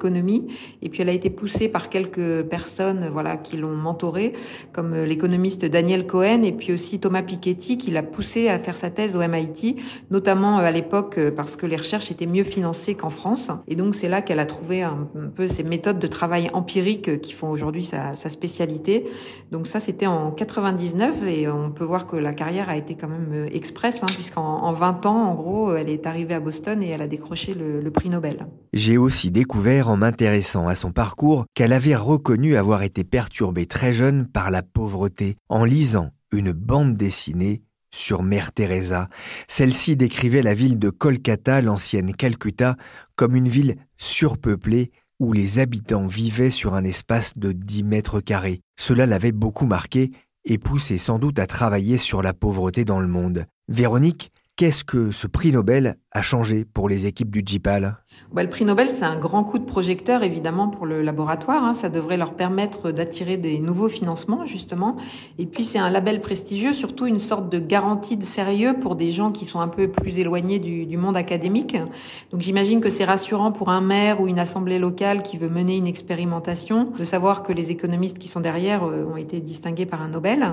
Et 0.83 0.89
puis 0.89 1.03
elle 1.03 1.09
a 1.09 1.13
été 1.13 1.31
poussée 1.31 1.69
par 1.69 1.89
quelques 1.89 2.43
personnes, 2.45 3.09
voilà, 3.13 3.37
qui 3.37 3.57
l'ont 3.57 3.75
mentorée, 3.75 4.33
comme 4.73 4.95
l'économiste 4.95 5.65
Daniel 5.65 6.07
Cohen 6.07 6.43
et 6.43 6.53
puis 6.53 6.73
aussi 6.73 6.99
Thomas 6.99 7.23
Piketty, 7.23 7.79
qui 7.79 7.91
l'a 7.91 8.03
poussée 8.03 8.49
à 8.49 8.59
faire 8.59 8.77
sa 8.77 8.91
thèse 8.91 9.17
au 9.17 9.27
MIT, 9.27 9.77
notamment 10.11 10.59
à 10.59 10.71
l'époque 10.71 11.19
parce 11.37 11.57
que 11.57 11.67
les 11.67 11.77
recherches 11.77 12.11
étaient 12.11 12.27
mieux 12.27 12.45
financées 12.45 12.95
qu'en 12.95 13.11
France. 13.11 13.51
Et 13.69 13.77
donc 13.77 13.95
c'est 13.95 14.09
là 14.09 14.23
qu'elle 14.23 14.41
a 14.41 14.47
trouvé 14.47 14.83
un, 14.83 15.09
peu 15.35 15.49
ces 15.49 15.63
méthodes 15.63 15.99
de 15.99 16.07
travail 16.07 16.51
empirique 16.53 17.21
qui 17.21 17.33
font 17.33 17.51
aujourd'hui 17.51 17.85
sa, 17.85 18.15
spécialité. 18.15 19.05
Donc 19.53 19.67
ça, 19.67 19.81
c'était 19.81 20.07
en 20.07 20.31
99 20.31 21.27
et 21.27 21.49
on 21.49 21.71
peut 21.71 21.85
voir 21.85 22.07
que 22.07 22.17
la 22.17 22.35
carrière 22.35 22.69
a 22.69 22.77
été 22.77 22.95
quand 22.95 23.09
même 23.09 23.49
express, 23.53 24.03
hein, 24.03 24.07
puisqu'en 24.15 24.43
en 24.43 24.73
20 24.73 25.07
ans, 25.07 25.31
en 25.31 25.35
gros, 25.35 25.75
elle 25.75 25.89
est 25.89 26.07
arrivée 26.07 26.35
à 26.35 26.41
Boston 26.41 26.83
et 26.83 26.89
elle 26.89 27.03
a 27.03 27.07
décroché 27.07 27.55
le, 27.55 27.81
le 27.81 27.91
prix 27.91 28.09
Nobel. 28.09 28.47
J'ai 28.73 28.99
aussi 28.99 29.31
découvert 29.31 29.76
en 29.83 29.97
m'intéressant 29.97 30.67
à 30.69 30.75
son 30.75 30.93
parcours 30.93 31.47
qu'elle 31.55 31.73
avait 31.73 31.97
reconnu 31.97 32.57
avoir 32.57 32.83
été 32.83 33.05
perturbée 33.05 33.67
très 33.67 33.95
jeune 33.95 34.27
par 34.27 34.51
la 34.51 34.63
pauvreté 34.63 35.37
en 35.49 35.65
lisant 35.65 36.11
une 36.33 36.53
bande 36.53 36.97
dessinée 36.97 37.63
sur 37.91 38.23
Mère 38.23 38.53
Teresa. 38.53 39.09
Celle-ci 39.49 39.97
décrivait 39.97 40.43
la 40.43 40.55
ville 40.55 40.79
de 40.79 40.91
Kolkata, 40.91 41.63
l'ancienne 41.63 42.15
Calcutta, 42.15 42.77
comme 43.15 43.37
une 43.37 43.49
ville 43.49 43.77
surpeuplée 43.97 44.91
où 45.19 45.33
les 45.33 45.59
habitants 45.59 46.07
vivaient 46.07 46.51
sur 46.51 46.75
un 46.75 46.85
espace 46.85 47.37
de 47.37 47.53
10 47.53 47.85
mètres 47.85 48.21
carrés. 48.21 48.61
Cela 48.77 49.07
l'avait 49.07 49.33
beaucoup 49.33 49.67
marqué 49.67 50.13
et 50.45 50.59
poussé 50.59 50.99
sans 50.99 51.19
doute 51.19 51.39
à 51.39 51.47
travailler 51.47 51.97
sur 51.97 52.23
la 52.23 52.35
pauvreté 52.35 52.85
dans 52.85 53.01
le 53.01 53.09
monde. 53.09 53.47
Véronique, 53.69 54.31
qu'est-ce 54.57 54.85
que 54.85 55.11
ce 55.11 55.27
prix 55.27 55.53
Nobel 55.53 55.97
a 56.17 56.23
changé 56.23 56.65
pour 56.65 56.89
les 56.89 57.07
équipes 57.07 57.31
du 57.31 57.43
JIPAL 57.45 57.99
bah, 58.33 58.43
le 58.43 58.49
prix 58.49 58.65
Nobel, 58.65 58.91
c'est 58.91 59.05
un 59.05 59.17
grand 59.17 59.45
coup 59.45 59.59
de 59.59 59.65
projecteur, 59.65 60.23
évidemment, 60.23 60.69
pour 60.69 60.85
le 60.85 61.01
laboratoire. 61.01 61.63
Hein. 61.63 61.75
Ça 61.75 61.89
devrait 61.89 62.17
leur 62.17 62.35
permettre 62.35 62.91
d'attirer 62.91 63.37
des 63.37 63.59
nouveaux 63.61 63.89
financements, 63.89 64.45
justement. 64.47 64.97
Et 65.39 65.47
puis, 65.47 65.65
c'est 65.65 65.79
un 65.79 65.91
label 65.91 66.21
prestigieux, 66.21 66.73
surtout 66.73 67.07
une 67.07 67.19
sorte 67.19 67.49
de 67.49 67.59
garantie 67.59 68.17
de 68.17 68.25
sérieux 68.25 68.75
pour 68.81 68.97
des 68.97 69.13
gens 69.13 69.31
qui 69.31 69.45
sont 69.45 69.61
un 69.61 69.69
peu 69.69 69.89
plus 69.89 70.19
éloignés 70.19 70.59
du, 70.59 70.87
du 70.87 70.97
monde 70.97 71.17
académique. 71.17 71.77
Donc, 72.33 72.41
j'imagine 72.41 72.81
que 72.81 72.91
c'est 72.91 73.05
rassurant 73.05 73.53
pour 73.53 73.69
un 73.69 73.81
maire 73.81 74.21
ou 74.21 74.27
une 74.27 74.41
assemblée 74.41 74.79
locale 74.79 75.23
qui 75.23 75.39
veut 75.39 75.49
mener 75.49 75.77
une 75.77 75.87
expérimentation, 75.87 76.93
de 76.99 77.05
savoir 77.05 77.43
que 77.43 77.53
les 77.53 77.71
économistes 77.71 78.19
qui 78.19 78.29
sont 78.29 78.41
derrière 78.41 78.85
euh, 78.85 79.05
ont 79.05 79.17
été 79.17 79.41
distingués 79.41 79.87
par 79.87 80.03
un 80.03 80.09
Nobel. 80.09 80.45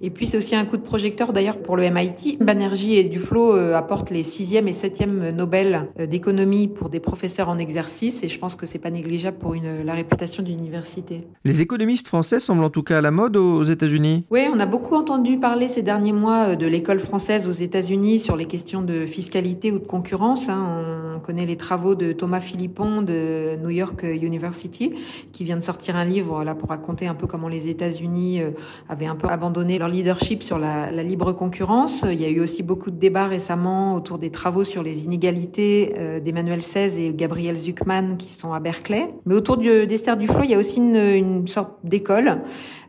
Et 0.00 0.10
puis, 0.10 0.26
c'est 0.26 0.38
aussi 0.38 0.56
un 0.56 0.64
coup 0.64 0.78
de 0.78 0.82
projecteur, 0.82 1.32
d'ailleurs, 1.32 1.58
pour 1.58 1.76
le 1.76 1.88
MIT. 1.90 2.38
Banerjee 2.40 2.96
et 2.96 3.04
Duflo 3.04 3.54
euh, 3.54 3.74
apportent 3.74 4.10
les 4.10 4.22
sixième 4.22 4.68
et 4.68 4.72
septième 4.72 4.99
Nobel 5.06 5.88
euh, 5.98 6.06
d'économie 6.06 6.68
pour 6.68 6.88
des 6.90 7.00
professeurs 7.00 7.48
en 7.48 7.58
exercice 7.58 8.22
et 8.22 8.28
je 8.28 8.38
pense 8.38 8.54
que 8.54 8.66
c'est 8.66 8.78
pas 8.78 8.90
négligeable 8.90 9.38
pour 9.38 9.54
une, 9.54 9.84
la 9.84 9.94
réputation 9.94 10.42
d'une 10.42 10.58
université. 10.58 11.26
Les 11.44 11.60
économistes 11.60 12.06
français 12.06 12.40
semblent 12.40 12.64
en 12.64 12.70
tout 12.70 12.82
cas 12.82 12.98
à 12.98 13.00
la 13.00 13.10
mode 13.10 13.36
aux 13.36 13.64
États-Unis. 13.64 14.24
Oui, 14.30 14.46
on 14.52 14.60
a 14.60 14.66
beaucoup 14.66 14.94
entendu 14.94 15.38
parler 15.38 15.68
ces 15.68 15.82
derniers 15.82 16.12
mois 16.12 16.56
de 16.56 16.66
l'école 16.66 17.00
française 17.00 17.48
aux 17.48 17.52
États-Unis 17.52 18.18
sur 18.18 18.36
les 18.36 18.46
questions 18.46 18.82
de 18.82 19.06
fiscalité 19.06 19.72
ou 19.72 19.78
de 19.78 19.86
concurrence. 19.86 20.48
Hein. 20.48 21.09
On 21.09 21.09
connaît 21.18 21.46
les 21.46 21.56
travaux 21.56 21.94
de 21.94 22.12
Thomas 22.12 22.40
Philippon 22.40 23.02
de 23.02 23.56
New 23.62 23.70
York 23.70 24.04
University 24.04 24.94
qui 25.32 25.44
vient 25.44 25.56
de 25.56 25.62
sortir 25.62 25.96
un 25.96 26.04
livre 26.04 26.44
là 26.44 26.54
pour 26.54 26.68
raconter 26.68 27.06
un 27.06 27.14
peu 27.14 27.26
comment 27.26 27.48
les 27.48 27.68
États-Unis 27.68 28.40
avaient 28.88 29.06
un 29.06 29.16
peu 29.16 29.28
abandonné 29.28 29.78
leur 29.78 29.88
leadership 29.88 30.42
sur 30.42 30.58
la, 30.58 30.90
libre 31.02 31.32
concurrence. 31.32 32.04
Il 32.08 32.20
y 32.20 32.24
a 32.24 32.28
eu 32.28 32.40
aussi 32.40 32.62
beaucoup 32.62 32.90
de 32.90 32.96
débats 32.96 33.26
récemment 33.26 33.94
autour 33.94 34.18
des 34.18 34.30
travaux 34.30 34.64
sur 34.64 34.82
les 34.82 35.04
inégalités 35.04 36.20
d'Emmanuel 36.22 36.60
XVI 36.60 37.02
et 37.02 37.14
Gabriel 37.14 37.56
Zuckman 37.56 38.16
qui 38.16 38.30
sont 38.30 38.52
à 38.52 38.60
Berkeley. 38.60 39.08
Mais 39.26 39.34
autour 39.34 39.56
d'Esther 39.56 40.16
Duflo, 40.16 40.42
il 40.44 40.50
y 40.50 40.54
a 40.54 40.58
aussi 40.58 40.76
une, 40.76 41.46
sorte 41.46 41.72
d'école 41.84 42.28
euh, 42.28 42.34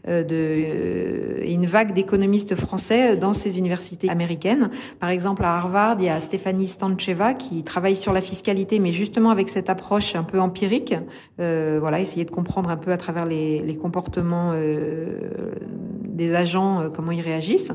de, 0.07 0.25
euh, 0.31 1.41
et 1.43 1.53
une 1.53 1.65
vague 1.65 1.93
d'économistes 1.93 2.55
français 2.55 3.15
dans 3.17 3.33
ces 3.33 3.57
universités 3.57 4.09
américaines. 4.09 4.69
Par 4.99 5.09
exemple, 5.09 5.43
à 5.43 5.55
Harvard, 5.57 5.97
il 5.99 6.05
y 6.05 6.09
a 6.09 6.19
Stéphanie 6.19 6.67
Stancheva 6.67 7.33
qui 7.33 7.63
travaille 7.63 7.95
sur 7.95 8.13
la 8.13 8.21
fiscalité, 8.21 8.79
mais 8.79 8.91
justement 8.91 9.29
avec 9.29 9.49
cette 9.49 9.69
approche 9.69 10.15
un 10.15 10.23
peu 10.23 10.39
empirique. 10.39 10.95
Euh, 11.39 11.77
voilà, 11.79 11.99
essayer 11.99 12.25
de 12.25 12.31
comprendre 12.31 12.69
un 12.69 12.77
peu 12.77 12.91
à 12.91 12.97
travers 12.97 13.25
les, 13.25 13.59
les 13.59 13.75
comportements 13.75 14.51
euh, 14.53 15.19
des 16.03 16.35
agents, 16.35 16.81
euh, 16.81 16.89
comment 16.89 17.11
ils 17.11 17.21
réagissent. 17.21 17.71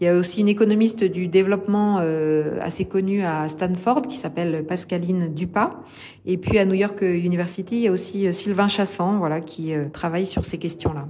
Il 0.00 0.04
y 0.04 0.08
a 0.08 0.14
aussi 0.14 0.40
une 0.40 0.48
économiste 0.48 1.02
du 1.02 1.26
développement 1.26 1.98
euh, 2.00 2.58
assez 2.60 2.84
connue 2.84 3.24
à 3.24 3.48
Stanford 3.48 4.02
qui 4.02 4.16
s'appelle 4.16 4.64
Pascaline 4.64 5.34
Dupas. 5.34 5.82
Et 6.24 6.36
puis 6.36 6.58
à 6.58 6.64
New 6.64 6.74
York 6.74 7.02
University, 7.02 7.76
il 7.76 7.82
y 7.82 7.88
a 7.88 7.92
aussi 7.92 8.32
Sylvain 8.32 8.68
Chassan, 8.68 9.18
voilà, 9.18 9.40
qui 9.40 9.74
euh, 9.74 9.86
travaille 9.92 10.26
sur 10.26 10.44
ces 10.44 10.58
questions-là. 10.58 11.08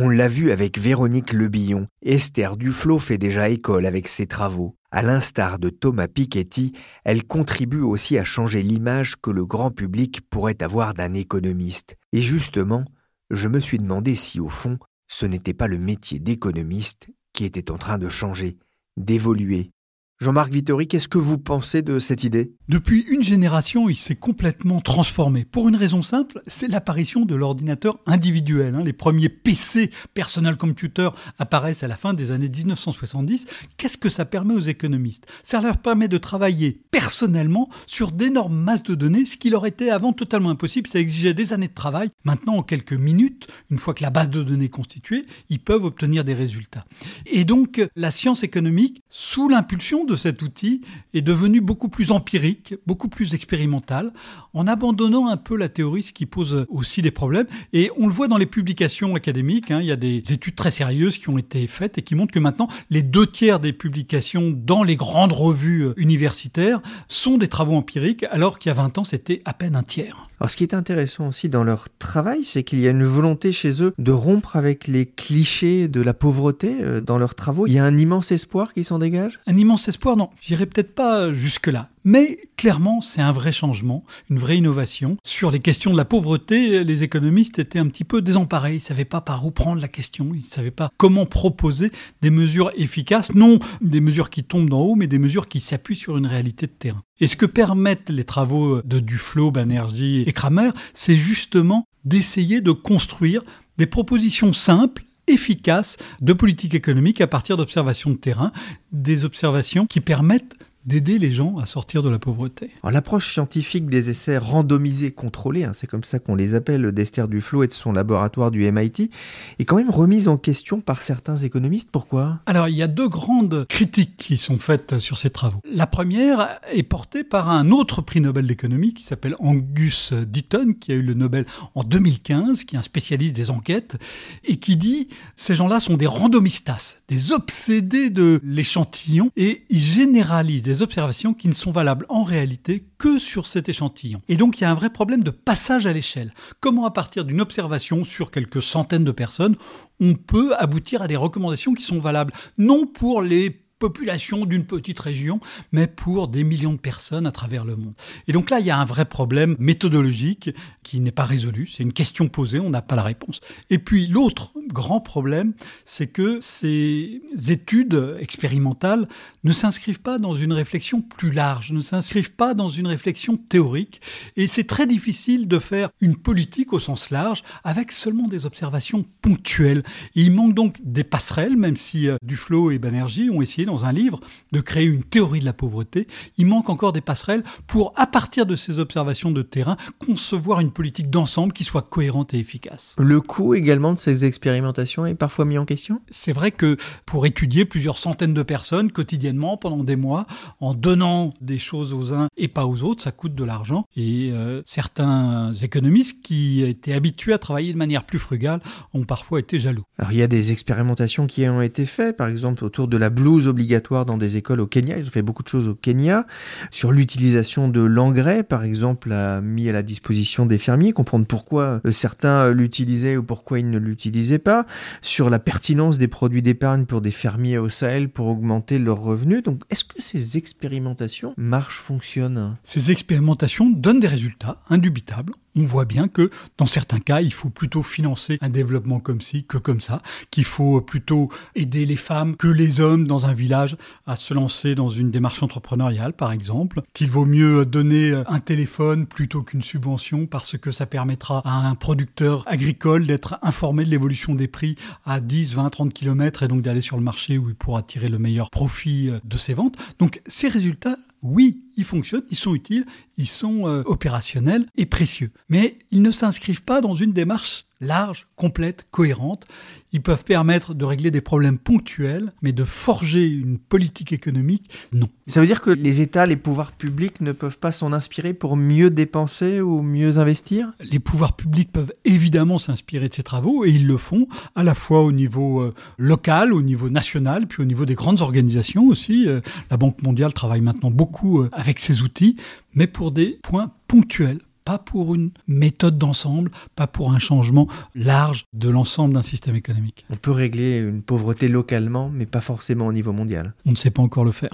On 0.00 0.10
l'a 0.10 0.28
vu 0.28 0.52
avec 0.52 0.78
Véronique 0.78 1.32
Lebillon, 1.32 1.88
Esther 2.02 2.56
Duflo 2.56 3.00
fait 3.00 3.18
déjà 3.18 3.48
école 3.48 3.84
avec 3.84 4.06
ses 4.06 4.28
travaux. 4.28 4.76
À 4.92 5.02
l'instar 5.02 5.58
de 5.58 5.70
Thomas 5.70 6.06
Piketty, 6.06 6.70
elle 7.02 7.24
contribue 7.24 7.80
aussi 7.80 8.16
à 8.16 8.22
changer 8.22 8.62
l'image 8.62 9.16
que 9.20 9.32
le 9.32 9.44
grand 9.44 9.72
public 9.72 10.20
pourrait 10.30 10.62
avoir 10.62 10.94
d'un 10.94 11.14
économiste. 11.14 11.96
Et 12.12 12.22
justement, 12.22 12.84
je 13.30 13.48
me 13.48 13.58
suis 13.58 13.78
demandé 13.78 14.14
si 14.14 14.38
au 14.38 14.48
fond, 14.48 14.78
ce 15.08 15.26
n'était 15.26 15.52
pas 15.52 15.66
le 15.66 15.78
métier 15.78 16.20
d'économiste 16.20 17.08
qui 17.32 17.44
était 17.44 17.72
en 17.72 17.76
train 17.76 17.98
de 17.98 18.08
changer, 18.08 18.56
d'évoluer, 18.96 19.72
Jean-Marc 20.20 20.52
Vittori, 20.52 20.88
qu'est-ce 20.88 21.06
que 21.06 21.16
vous 21.16 21.38
pensez 21.38 21.80
de 21.80 22.00
cette 22.00 22.24
idée? 22.24 22.52
Depuis 22.68 23.02
une 23.08 23.22
génération, 23.22 23.88
il 23.88 23.94
s'est 23.94 24.16
complètement 24.16 24.80
transformé. 24.80 25.44
Pour 25.44 25.68
une 25.68 25.76
raison 25.76 26.02
simple, 26.02 26.42
c'est 26.48 26.66
l'apparition 26.66 27.24
de 27.24 27.36
l'ordinateur 27.36 28.00
individuel. 28.04 28.74
Hein. 28.74 28.82
Les 28.82 28.92
premiers 28.92 29.28
PC, 29.28 29.92
Personal 30.14 30.56
Computer, 30.56 31.10
apparaissent 31.38 31.84
à 31.84 31.88
la 31.88 31.96
fin 31.96 32.14
des 32.14 32.32
années 32.32 32.48
1970. 32.48 33.46
Qu'est-ce 33.76 33.96
que 33.96 34.08
ça 34.08 34.24
permet 34.24 34.54
aux 34.54 34.60
économistes? 34.60 35.24
Ça 35.44 35.62
leur 35.62 35.78
permet 35.78 36.08
de 36.08 36.18
travailler 36.18 36.82
personnellement 36.90 37.70
sur 37.86 38.10
d'énormes 38.10 38.56
masses 38.58 38.82
de 38.82 38.96
données, 38.96 39.24
ce 39.24 39.36
qui 39.36 39.50
leur 39.50 39.66
était 39.66 39.90
avant 39.90 40.12
totalement 40.12 40.50
impossible. 40.50 40.88
Ça 40.88 40.98
exigeait 40.98 41.32
des 41.32 41.52
années 41.52 41.68
de 41.68 41.74
travail. 41.74 42.10
Maintenant, 42.24 42.56
en 42.56 42.62
quelques 42.64 42.92
minutes, 42.92 43.46
une 43.70 43.78
fois 43.78 43.94
que 43.94 44.02
la 44.02 44.10
base 44.10 44.30
de 44.30 44.42
données 44.42 44.64
est 44.64 44.68
constituée, 44.68 45.26
ils 45.48 45.60
peuvent 45.60 45.84
obtenir 45.84 46.24
des 46.24 46.34
résultats. 46.34 46.84
Et 47.24 47.44
donc, 47.44 47.80
la 47.94 48.10
science 48.10 48.42
économique, 48.42 49.04
sous 49.10 49.48
l'impulsion 49.48 50.07
de 50.08 50.16
cet 50.16 50.42
outil 50.42 50.80
est 51.14 51.22
devenue 51.22 51.60
beaucoup 51.60 51.88
plus 51.88 52.10
empirique, 52.10 52.74
beaucoup 52.86 53.08
plus 53.08 53.34
expérimentale, 53.34 54.12
en 54.54 54.66
abandonnant 54.66 55.28
un 55.28 55.36
peu 55.36 55.56
la 55.56 55.68
théorie, 55.68 56.02
ce 56.02 56.12
qui 56.12 56.26
pose 56.26 56.66
aussi 56.68 57.02
des 57.02 57.10
problèmes. 57.10 57.46
Et 57.72 57.90
on 57.96 58.06
le 58.06 58.12
voit 58.12 58.28
dans 58.28 58.38
les 58.38 58.46
publications 58.46 59.14
académiques, 59.14 59.70
hein, 59.70 59.80
il 59.80 59.86
y 59.86 59.92
a 59.92 59.96
des 59.96 60.16
études 60.16 60.56
très 60.56 60.70
sérieuses 60.70 61.18
qui 61.18 61.28
ont 61.28 61.38
été 61.38 61.66
faites 61.66 61.98
et 61.98 62.02
qui 62.02 62.14
montrent 62.14 62.32
que 62.32 62.40
maintenant, 62.40 62.68
les 62.90 63.02
deux 63.02 63.26
tiers 63.26 63.60
des 63.60 63.72
publications 63.72 64.52
dans 64.54 64.82
les 64.82 64.96
grandes 64.96 65.32
revues 65.32 65.88
universitaires 65.96 66.80
sont 67.06 67.38
des 67.38 67.48
travaux 67.48 67.76
empiriques, 67.76 68.24
alors 68.30 68.58
qu'il 68.58 68.70
y 68.70 68.72
a 68.72 68.74
20 68.74 68.98
ans, 68.98 69.04
c'était 69.04 69.40
à 69.44 69.52
peine 69.52 69.76
un 69.76 69.82
tiers. 69.82 70.28
Alors 70.40 70.50
ce 70.50 70.56
qui 70.56 70.62
est 70.62 70.74
intéressant 70.74 71.28
aussi 71.28 71.48
dans 71.48 71.64
leur 71.64 71.88
travail, 71.98 72.44
c'est 72.44 72.62
qu'il 72.62 72.78
y 72.78 72.86
a 72.86 72.90
une 72.90 73.04
volonté 73.04 73.50
chez 73.50 73.82
eux 73.82 73.92
de 73.98 74.12
rompre 74.12 74.54
avec 74.54 74.86
les 74.86 75.06
clichés 75.06 75.88
de 75.88 76.00
la 76.00 76.14
pauvreté 76.14 76.76
euh, 76.80 77.00
dans 77.00 77.18
leurs 77.18 77.34
travaux. 77.34 77.66
Il 77.66 77.72
y 77.72 77.78
a 77.78 77.84
un 77.84 77.96
immense 77.96 78.30
espoir 78.30 78.72
qui 78.72 78.84
s'en 78.84 79.00
dégage? 79.00 79.40
Un 79.48 79.56
immense 79.56 79.88
espoir, 79.88 79.97
non. 80.04 80.30
J'irai 80.40 80.66
peut-être 80.66 80.94
pas 80.94 81.32
jusque-là. 81.32 81.88
Mais 82.04 82.38
clairement, 82.56 83.00
c'est 83.00 83.20
un 83.20 83.32
vrai 83.32 83.52
changement, 83.52 84.04
une 84.30 84.38
vraie 84.38 84.56
innovation. 84.56 85.18
Sur 85.24 85.50
les 85.50 85.60
questions 85.60 85.92
de 85.92 85.96
la 85.96 86.06
pauvreté, 86.06 86.82
les 86.82 87.02
économistes 87.02 87.58
étaient 87.58 87.78
un 87.78 87.88
petit 87.88 88.04
peu 88.04 88.22
désemparés. 88.22 88.72
Ils 88.72 88.76
ne 88.76 88.80
savaient 88.80 89.04
pas 89.04 89.20
par 89.20 89.44
où 89.44 89.50
prendre 89.50 89.80
la 89.80 89.88
question. 89.88 90.30
Ils 90.32 90.40
ne 90.40 90.42
savaient 90.42 90.70
pas 90.70 90.90
comment 90.96 91.26
proposer 91.26 91.90
des 92.22 92.30
mesures 92.30 92.70
efficaces. 92.76 93.34
Non 93.34 93.58
des 93.80 94.00
mesures 94.00 94.30
qui 94.30 94.44
tombent 94.44 94.70
d'en 94.70 94.80
haut, 94.80 94.94
mais 94.94 95.06
des 95.06 95.18
mesures 95.18 95.48
qui 95.48 95.60
s'appuient 95.60 95.96
sur 95.96 96.16
une 96.16 96.26
réalité 96.26 96.66
de 96.66 96.72
terrain. 96.72 97.02
Et 97.20 97.26
ce 97.26 97.36
que 97.36 97.46
permettent 97.46 98.10
les 98.10 98.24
travaux 98.24 98.82
de 98.82 99.00
Duflo, 99.00 99.50
Banerjee 99.50 100.24
et 100.26 100.32
Kramer, 100.32 100.70
c'est 100.94 101.16
justement 101.16 101.84
d'essayer 102.04 102.60
de 102.60 102.72
construire 102.72 103.42
des 103.76 103.86
propositions 103.86 104.52
simples 104.52 105.04
efficaces 105.28 105.96
de 106.20 106.32
politique 106.32 106.74
économique 106.74 107.20
à 107.20 107.26
partir 107.26 107.56
d'observations 107.56 108.10
de 108.10 108.16
terrain, 108.16 108.52
des 108.92 109.24
observations 109.24 109.86
qui 109.86 110.00
permettent 110.00 110.56
d'aider 110.84 111.18
les 111.18 111.32
gens 111.32 111.58
à 111.58 111.66
sortir 111.66 112.02
de 112.02 112.08
la 112.08 112.18
pauvreté. 112.18 112.70
L'approche 112.82 113.32
scientifique 113.32 113.88
des 113.88 114.10
essais 114.10 114.38
randomisés 114.38 115.10
contrôlés, 115.10 115.64
hein, 115.64 115.72
c'est 115.74 115.86
comme 115.86 116.04
ça 116.04 116.18
qu'on 116.18 116.34
les 116.34 116.54
appelle 116.54 116.92
d'Esther 116.92 117.28
Duflo 117.28 117.62
et 117.62 117.66
de 117.66 117.72
son 117.72 117.92
laboratoire 117.92 118.50
du 118.50 118.70
MIT, 118.70 119.10
est 119.58 119.64
quand 119.64 119.76
même 119.76 119.90
remise 119.90 120.28
en 120.28 120.36
question 120.36 120.80
par 120.80 121.02
certains 121.02 121.36
économistes. 121.36 121.90
Pourquoi? 121.90 122.40
Alors 122.46 122.68
il 122.68 122.76
y 122.76 122.82
a 122.82 122.86
deux 122.86 123.08
grandes 123.08 123.66
critiques 123.68 124.16
qui 124.16 124.36
sont 124.36 124.58
faites 124.58 124.98
sur 124.98 125.18
ces 125.18 125.30
travaux. 125.30 125.60
La 125.70 125.86
première 125.86 126.58
est 126.72 126.82
portée 126.82 127.24
par 127.24 127.50
un 127.50 127.70
autre 127.70 128.00
prix 128.00 128.20
Nobel 128.20 128.46
d'économie 128.46 128.94
qui 128.94 129.02
s'appelle 129.02 129.36
Angus 129.40 130.12
Deaton, 130.12 130.74
qui 130.80 130.92
a 130.92 130.94
eu 130.94 131.02
le 131.02 131.14
Nobel 131.14 131.44
en 131.74 131.84
2015, 131.84 132.64
qui 132.64 132.76
est 132.76 132.78
un 132.78 132.82
spécialiste 132.82 133.36
des 133.36 133.50
enquêtes, 133.50 133.96
et 134.44 134.56
qui 134.56 134.76
dit 134.76 135.08
ces 135.36 135.54
gens-là 135.54 135.80
sont 135.80 135.96
des 135.96 136.06
randomistas, 136.06 136.96
des 137.08 137.32
obsédés 137.32 138.10
de 138.10 138.40
l'échantillon, 138.44 139.30
et 139.36 139.64
ils 139.68 139.80
généralisent 139.80 140.62
des 140.68 140.82
observations 140.82 141.32
qui 141.32 141.48
ne 141.48 141.54
sont 141.54 141.70
valables 141.70 142.04
en 142.10 142.22
réalité 142.22 142.84
que 142.98 143.18
sur 143.18 143.46
cet 143.46 143.70
échantillon. 143.70 144.20
Et 144.28 144.36
donc 144.36 144.58
il 144.58 144.62
y 144.62 144.64
a 144.66 144.70
un 144.70 144.74
vrai 144.74 144.90
problème 144.90 145.22
de 145.22 145.30
passage 145.30 145.86
à 145.86 145.94
l'échelle. 145.94 146.34
Comment 146.60 146.84
à 146.84 146.90
partir 146.90 147.24
d'une 147.24 147.40
observation 147.40 148.04
sur 148.04 148.30
quelques 148.30 148.62
centaines 148.62 149.04
de 149.04 149.10
personnes, 149.10 149.56
on 149.98 150.14
peut 150.14 150.54
aboutir 150.56 151.00
à 151.00 151.08
des 151.08 151.16
recommandations 151.16 151.72
qui 151.72 151.82
sont 151.82 152.00
valables 152.00 152.34
non 152.58 152.86
pour 152.86 153.22
les 153.22 153.67
populations 153.78 154.44
d'une 154.44 154.64
petite 154.64 154.98
région, 154.98 155.40
mais 155.72 155.86
pour 155.86 156.28
des 156.28 156.44
millions 156.44 156.72
de 156.72 156.78
personnes 156.78 157.26
à 157.26 157.32
travers 157.32 157.64
le 157.64 157.76
monde. 157.76 157.94
Et 158.26 158.32
donc 158.32 158.50
là, 158.50 158.60
il 158.60 158.66
y 158.66 158.70
a 158.70 158.78
un 158.78 158.84
vrai 158.84 159.04
problème 159.04 159.56
méthodologique 159.58 160.50
qui 160.82 161.00
n'est 161.00 161.12
pas 161.12 161.24
résolu. 161.24 161.66
C'est 161.66 161.82
une 161.82 161.92
question 161.92 162.28
posée, 162.28 162.60
on 162.60 162.70
n'a 162.70 162.82
pas 162.82 162.96
la 162.96 163.02
réponse. 163.02 163.40
Et 163.70 163.78
puis 163.78 164.06
l'autre 164.06 164.52
grand 164.68 165.00
problème, 165.00 165.54
c'est 165.84 166.08
que 166.08 166.38
ces 166.40 167.22
études 167.48 168.16
expérimentales 168.20 169.08
ne 169.44 169.52
s'inscrivent 169.52 170.00
pas 170.00 170.18
dans 170.18 170.34
une 170.34 170.52
réflexion 170.52 171.00
plus 171.00 171.30
large, 171.30 171.72
ne 171.72 171.80
s'inscrivent 171.80 172.32
pas 172.32 172.54
dans 172.54 172.68
une 172.68 172.86
réflexion 172.86 173.36
théorique. 173.36 174.00
Et 174.36 174.46
c'est 174.48 174.64
très 174.64 174.86
difficile 174.86 175.48
de 175.48 175.58
faire 175.58 175.90
une 176.00 176.16
politique 176.16 176.72
au 176.72 176.80
sens 176.80 177.10
large 177.10 177.42
avec 177.64 177.92
seulement 177.92 178.28
des 178.28 178.46
observations 178.46 179.04
ponctuelles. 179.22 179.82
Et 180.14 180.22
il 180.22 180.32
manque 180.32 180.54
donc 180.54 180.78
des 180.82 181.04
passerelles, 181.04 181.56
même 181.56 181.76
si 181.76 182.08
euh, 182.08 182.16
Duflo 182.22 182.70
et 182.70 182.78
Banerjee 182.78 183.30
ont 183.30 183.42
essayé 183.42 183.66
dans 183.68 183.84
un 183.84 183.92
livre 183.92 184.20
de 184.52 184.60
créer 184.60 184.86
une 184.86 185.04
théorie 185.04 185.40
de 185.40 185.44
la 185.44 185.52
pauvreté. 185.52 186.06
Il 186.36 186.46
manque 186.46 186.70
encore 186.70 186.92
des 186.92 187.00
passerelles 187.00 187.44
pour, 187.66 187.92
à 187.96 188.06
partir 188.06 188.46
de 188.46 188.56
ces 188.56 188.78
observations 188.78 189.30
de 189.30 189.42
terrain, 189.42 189.76
concevoir 189.98 190.60
une 190.60 190.70
politique 190.70 191.10
d'ensemble 191.10 191.52
qui 191.52 191.64
soit 191.64 191.82
cohérente 191.82 192.34
et 192.34 192.38
efficace. 192.38 192.94
Le 192.98 193.20
coût 193.20 193.54
également 193.54 193.92
de 193.92 193.98
ces 193.98 194.24
expérimentations 194.24 195.06
est 195.06 195.14
parfois 195.14 195.44
mis 195.44 195.58
en 195.58 195.64
question? 195.64 196.00
C'est 196.10 196.32
vrai 196.32 196.50
que 196.50 196.76
pour 197.06 197.26
étudier 197.26 197.64
plusieurs 197.64 197.98
centaines 197.98 198.34
de 198.34 198.42
personnes 198.42 198.90
quotidiennement, 198.90 199.56
pendant 199.56 199.84
des 199.84 199.96
mois 199.96 200.26
en 200.60 200.74
donnant 200.74 201.34
des 201.40 201.58
choses 201.58 201.92
aux 201.92 202.12
uns 202.12 202.28
et 202.36 202.48
pas 202.48 202.66
aux 202.66 202.82
autres. 202.82 203.02
Ça 203.02 203.12
coûte 203.12 203.34
de 203.34 203.44
l'argent. 203.44 203.84
Et 203.96 204.30
euh, 204.32 204.62
certains 204.66 205.52
économistes 205.52 206.22
qui 206.22 206.62
étaient 206.62 206.92
habitués 206.94 207.32
à 207.32 207.38
travailler 207.38 207.72
de 207.72 207.78
manière 207.78 208.04
plus 208.04 208.18
frugale 208.18 208.60
ont 208.94 209.04
parfois 209.04 209.40
été 209.40 209.58
jaloux. 209.58 209.84
Alors 209.98 210.12
il 210.12 210.18
y 210.18 210.22
a 210.22 210.26
des 210.26 210.52
expérimentations 210.52 211.26
qui 211.26 211.46
ont 211.48 211.62
été 211.62 211.86
faites, 211.86 212.16
par 212.16 212.28
exemple 212.28 212.64
autour 212.64 212.88
de 212.88 212.96
la 212.96 213.10
blouse 213.10 213.48
obligatoire 213.58 214.06
dans 214.06 214.16
des 214.16 214.36
écoles 214.36 214.60
au 214.60 214.68
Kenya. 214.68 214.98
Ils 214.98 215.06
ont 215.08 215.10
fait 215.10 215.22
beaucoup 215.22 215.42
de 215.42 215.48
choses 215.48 215.66
au 215.66 215.74
Kenya 215.74 216.26
sur 216.70 216.92
l'utilisation 216.92 217.68
de 217.68 217.80
l'engrais, 217.80 218.44
par 218.44 218.62
exemple, 218.62 219.12
mis 219.42 219.68
à 219.68 219.72
la 219.72 219.82
disposition 219.82 220.46
des 220.46 220.58
fermiers, 220.58 220.92
comprendre 220.92 221.26
pourquoi 221.26 221.80
euh, 221.84 221.90
certains 221.90 222.52
l'utilisaient 222.52 223.16
ou 223.16 223.24
pourquoi 223.24 223.58
ils 223.58 223.68
ne 223.68 223.78
l'utilisaient 223.78 224.38
pas, 224.38 224.64
sur 225.02 225.28
la 225.28 225.40
pertinence 225.40 225.98
des 225.98 226.06
produits 226.06 226.42
d'épargne 226.42 226.84
pour 226.84 227.00
des 227.00 227.10
fermiers 227.10 227.58
au 227.58 227.68
Sahel 227.68 228.08
pour 228.08 228.28
augmenter 228.28 228.78
leurs 228.78 229.00
revenus 229.00 229.42
donc, 229.42 229.62
est-ce 229.70 229.84
que 229.84 230.00
ces 230.00 230.36
expérimentations 230.36 231.34
marchent, 231.36 231.80
fonctionnent? 231.80 232.56
Ces 232.64 232.90
expérimentations 232.90 233.68
donnent 233.68 234.00
des 234.00 234.06
résultats 234.06 234.60
indubitables. 234.70 235.32
On 235.60 235.64
voit 235.64 235.86
bien 235.86 236.06
que 236.06 236.30
dans 236.56 236.66
certains 236.66 237.00
cas, 237.00 237.20
il 237.20 237.32
faut 237.32 237.50
plutôt 237.50 237.82
financer 237.82 238.38
un 238.40 238.48
développement 238.48 239.00
comme 239.00 239.20
ci 239.20 239.42
que 239.42 239.58
comme 239.58 239.80
ça, 239.80 240.02
qu'il 240.30 240.44
faut 240.44 240.80
plutôt 240.80 241.30
aider 241.56 241.84
les 241.84 241.96
femmes 241.96 242.36
que 242.36 242.46
les 242.46 242.78
hommes 242.78 243.08
dans 243.08 243.26
un 243.26 243.32
village 243.32 243.76
à 244.06 244.14
se 244.14 244.34
lancer 244.34 244.76
dans 244.76 244.88
une 244.88 245.10
démarche 245.10 245.42
entrepreneuriale, 245.42 246.12
par 246.12 246.30
exemple, 246.30 246.82
qu'il 246.94 247.10
vaut 247.10 247.24
mieux 247.24 247.66
donner 247.66 248.22
un 248.28 248.38
téléphone 248.38 249.06
plutôt 249.06 249.42
qu'une 249.42 249.62
subvention 249.62 250.26
parce 250.26 250.56
que 250.56 250.70
ça 250.70 250.86
permettra 250.86 251.42
à 251.44 251.66
un 251.66 251.74
producteur 251.74 252.44
agricole 252.46 253.08
d'être 253.08 253.40
informé 253.42 253.84
de 253.84 253.90
l'évolution 253.90 254.36
des 254.36 254.46
prix 254.46 254.76
à 255.04 255.18
10, 255.18 255.54
20, 255.54 255.70
30 255.70 255.92
km 255.92 256.44
et 256.44 256.48
donc 256.48 256.62
d'aller 256.62 256.82
sur 256.82 256.96
le 256.96 257.02
marché 257.02 257.36
où 257.36 257.48
il 257.48 257.56
pourra 257.56 257.82
tirer 257.82 258.08
le 258.08 258.20
meilleur 258.20 258.50
profit 258.50 259.10
de 259.24 259.36
ses 259.36 259.54
ventes. 259.54 259.74
Donc 259.98 260.22
ces 260.28 260.46
résultats, 260.46 260.98
oui, 261.22 261.62
ils 261.76 261.84
fonctionnent, 261.84 262.24
ils 262.30 262.36
sont 262.36 262.54
utiles, 262.54 262.86
ils 263.16 263.26
sont 263.26 263.66
euh, 263.66 263.82
opérationnels 263.86 264.66
et 264.76 264.86
précieux. 264.86 265.30
Mais 265.48 265.78
ils 265.90 266.02
ne 266.02 266.10
s'inscrivent 266.10 266.62
pas 266.62 266.80
dans 266.80 266.94
une 266.94 267.12
démarche 267.12 267.66
large, 267.80 268.26
complète, 268.36 268.86
cohérente. 268.90 269.46
Ils 269.92 270.02
peuvent 270.02 270.24
permettre 270.24 270.74
de 270.74 270.84
régler 270.84 271.10
des 271.10 271.20
problèmes 271.20 271.58
ponctuels, 271.58 272.32
mais 272.42 272.52
de 272.52 272.64
forger 272.64 273.26
une 273.26 273.58
politique 273.58 274.12
économique, 274.12 274.70
non. 274.92 275.08
Ça 275.26 275.40
veut 275.40 275.46
dire 275.46 275.62
que 275.62 275.70
les 275.70 276.00
États, 276.00 276.26
les 276.26 276.36
pouvoirs 276.36 276.72
publics 276.72 277.20
ne 277.20 277.32
peuvent 277.32 277.58
pas 277.58 277.72
s'en 277.72 277.92
inspirer 277.92 278.34
pour 278.34 278.56
mieux 278.56 278.90
dépenser 278.90 279.60
ou 279.60 279.82
mieux 279.82 280.18
investir? 280.18 280.72
Les 280.80 280.98
pouvoirs 280.98 281.36
publics 281.36 281.72
peuvent 281.72 281.92
évidemment 282.04 282.58
s'inspirer 282.58 283.08
de 283.08 283.14
ces 283.14 283.22
travaux 283.22 283.64
et 283.64 283.70
ils 283.70 283.86
le 283.86 283.96
font 283.96 284.28
à 284.54 284.62
la 284.62 284.74
fois 284.74 285.02
au 285.02 285.12
niveau 285.12 285.60
euh, 285.60 285.74
local, 285.96 286.52
au 286.52 286.62
niveau 286.62 286.90
national, 286.90 287.46
puis 287.46 287.62
au 287.62 287.66
niveau 287.66 287.86
des 287.86 287.94
grandes 287.94 288.20
organisations 288.20 288.86
aussi. 288.88 289.28
Euh, 289.28 289.40
la 289.70 289.76
Banque 289.76 290.02
mondiale 290.02 290.32
travaille 290.32 290.60
maintenant 290.60 290.90
beaucoup 290.90 291.40
euh, 291.40 291.48
avec 291.52 291.78
ces 291.78 292.02
outils, 292.02 292.36
mais 292.74 292.86
pour 292.86 293.12
des 293.12 293.38
points 293.42 293.72
ponctuels 293.86 294.40
pas 294.68 294.76
pour 294.76 295.14
une 295.14 295.30
méthode 295.46 295.96
d'ensemble, 295.96 296.50
pas 296.76 296.86
pour 296.86 297.12
un 297.12 297.18
changement 297.18 297.68
large 297.94 298.44
de 298.52 298.68
l'ensemble 298.68 299.14
d'un 299.14 299.22
système 299.22 299.56
économique. 299.56 300.04
On 300.10 300.16
peut 300.16 300.30
régler 300.30 300.76
une 300.80 301.00
pauvreté 301.00 301.48
localement, 301.48 302.10
mais 302.12 302.26
pas 302.26 302.42
forcément 302.42 302.86
au 302.86 302.92
niveau 302.92 303.12
mondial. 303.12 303.54
On 303.64 303.70
ne 303.70 303.76
sait 303.76 303.88
pas 303.88 304.02
encore 304.02 304.26
le 304.26 304.30
faire. 304.30 304.50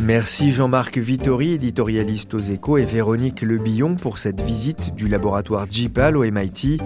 Merci 0.00 0.52
Jean-Marc 0.52 0.98
Vittori, 0.98 1.52
éditorialiste 1.52 2.34
aux 2.34 2.38
échos, 2.38 2.76
et 2.76 2.84
Véronique 2.84 3.40
Lebillon 3.40 3.96
pour 3.96 4.18
cette 4.18 4.42
visite 4.42 4.94
du 4.94 5.08
laboratoire 5.08 5.66
JPAL 5.70 6.14
au 6.14 6.30
MIT. 6.30 6.76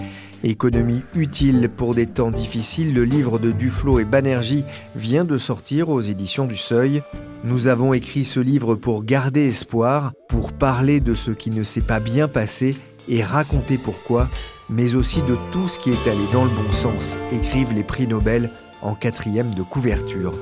Économie 0.44 1.02
utile 1.14 1.70
pour 1.74 1.94
des 1.94 2.07
temps 2.07 2.33
difficiles, 2.33 2.92
le 2.92 3.05
livre 3.05 3.38
de 3.38 3.52
Duflo 3.52 4.00
et 4.00 4.05
Banerjee 4.05 4.64
vient 4.96 5.24
de 5.24 5.38
sortir 5.38 5.88
aux 5.88 6.00
éditions 6.00 6.46
du 6.46 6.57
Seuil. 6.57 7.02
Nous 7.44 7.68
avons 7.68 7.92
écrit 7.92 8.24
ce 8.24 8.40
livre 8.40 8.74
pour 8.74 9.05
garder 9.05 9.46
espoir, 9.46 10.12
pour 10.28 10.52
parler 10.52 10.98
de 10.98 11.14
ce 11.14 11.31
qui 11.31 11.50
ne 11.50 11.62
s'est 11.62 11.81
pas 11.81 12.00
bien 12.00 12.26
passé 12.26 12.76
et 13.09 13.22
raconter 13.22 13.78
pourquoi, 13.78 14.28
mais 14.68 14.96
aussi 14.96 15.20
de 15.22 15.37
tout 15.52 15.68
ce 15.68 15.78
qui 15.78 15.90
est 15.90 16.09
allé 16.09 16.24
dans 16.33 16.44
le 16.44 16.50
bon 16.50 16.72
sens, 16.72 17.16
écrivent 17.31 17.72
les 17.72 17.85
prix 17.85 18.09
Nobel 18.09 18.50
en 18.81 18.96
quatrième 18.96 19.55
de 19.55 19.62
couverture. 19.62 20.33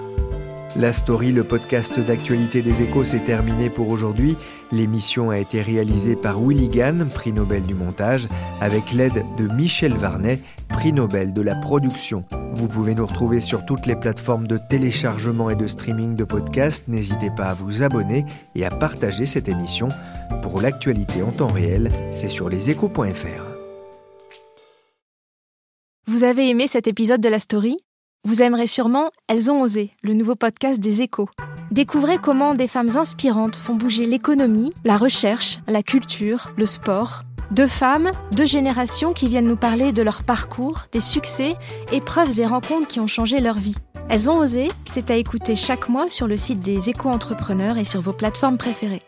La 0.77 0.93
story, 0.95 1.33
le 1.33 1.45
podcast 1.45 1.99
d'actualité 1.99 2.63
des 2.63 2.81
échos, 2.81 3.05
s'est 3.05 3.19
terminé 3.19 3.69
pour 3.69 3.91
aujourd'hui. 3.91 4.37
L'émission 4.73 5.31
a 5.31 5.39
été 5.39 5.63
réalisée 5.63 6.15
par 6.15 6.41
Willy 6.41 6.69
Gann, 6.69 7.09
prix 7.09 7.33
Nobel 7.33 7.65
du 7.65 7.75
montage, 7.75 8.29
avec 8.61 8.93
l'aide 8.93 9.25
de 9.37 9.53
Michel 9.53 9.95
Varnet, 9.95 10.39
prix 10.69 10.93
Nobel 10.93 11.33
de 11.33 11.43
la 11.43 11.57
production. 11.57 12.25
Vous 12.55 12.69
pouvez 12.69 12.95
nous 12.95 13.07
retrouver 13.07 13.41
sur 13.41 13.67
toutes 13.67 13.87
les 13.87 13.97
plateformes 13.97 14.47
de 14.47 14.59
téléchargement 14.69 15.51
et 15.51 15.57
de 15.57 15.67
streaming 15.67 16.15
de 16.15 16.25
podcasts. 16.25 16.87
N'hésitez 16.87 17.31
pas 17.37 17.49
à 17.49 17.55
vous 17.55 17.83
abonner 17.83 18.25
et 18.55 18.65
à 18.65 18.71
partager 18.71 19.27
cette 19.27 19.49
émission. 19.49 19.89
Pour 20.43 20.61
l'actualité 20.61 21.23
en 21.23 21.33
temps 21.33 21.49
réel, 21.49 21.91
c'est 22.13 22.29
sur 22.29 22.49
leséchos.fr. 22.49 23.45
Vous 26.07 26.25
avez 26.25 26.49
aimé 26.49 26.67
cet 26.67 26.87
épisode 26.87 27.21
de 27.21 27.29
la 27.29 27.39
story? 27.39 27.77
Vous 28.25 28.43
aimerez 28.43 28.67
sûrement 28.67 29.11
Elles 29.29 29.51
ont 29.51 29.63
osé, 29.63 29.93
le 30.03 30.13
nouveau 30.13 30.35
podcast 30.35 30.79
des 30.79 31.01
échos. 31.01 31.29
Découvrez 31.71 32.19
comment 32.19 32.55
des 32.55 32.69
femmes 32.69 32.97
inspirantes 32.97 33.57
font 33.57 33.75
bouger 33.75 34.05
l'économie, 34.05 34.73
la 34.85 34.99
recherche, 34.99 35.59
la 35.67 35.83
culture, 35.83 36.53
le 36.59 36.67
sport. 36.67 37.23
Deux 37.51 37.67
femmes, 37.67 38.13
deux 38.33 38.45
générations 38.45 39.15
qui 39.15 39.27
viennent 39.27 39.49
nous 39.49 39.57
parler 39.57 39.93
de 39.93 40.03
leur 40.03 40.23
parcours, 40.23 40.83
des 40.93 41.01
succès, 41.01 41.57
épreuves 41.93 42.39
et 42.39 42.47
rencontres 42.47 42.89
qui 42.89 43.01
ont 43.01 43.07
changé 43.07 43.41
leur 43.41 43.57
vie. 43.57 43.77
Elles 44.11 44.29
ont 44.29 44.37
osé, 44.37 44.69
c'est 44.87 45.11
à 45.11 45.17
écouter 45.17 45.57
chaque 45.57 45.89
mois 45.89 46.11
sur 46.11 46.27
le 46.27 46.37
site 46.37 46.61
des 46.61 46.91
éco-entrepreneurs 46.91 47.79
et 47.79 47.85
sur 47.85 48.03
vos 48.03 48.13
plateformes 48.13 48.59
préférées. 48.59 49.03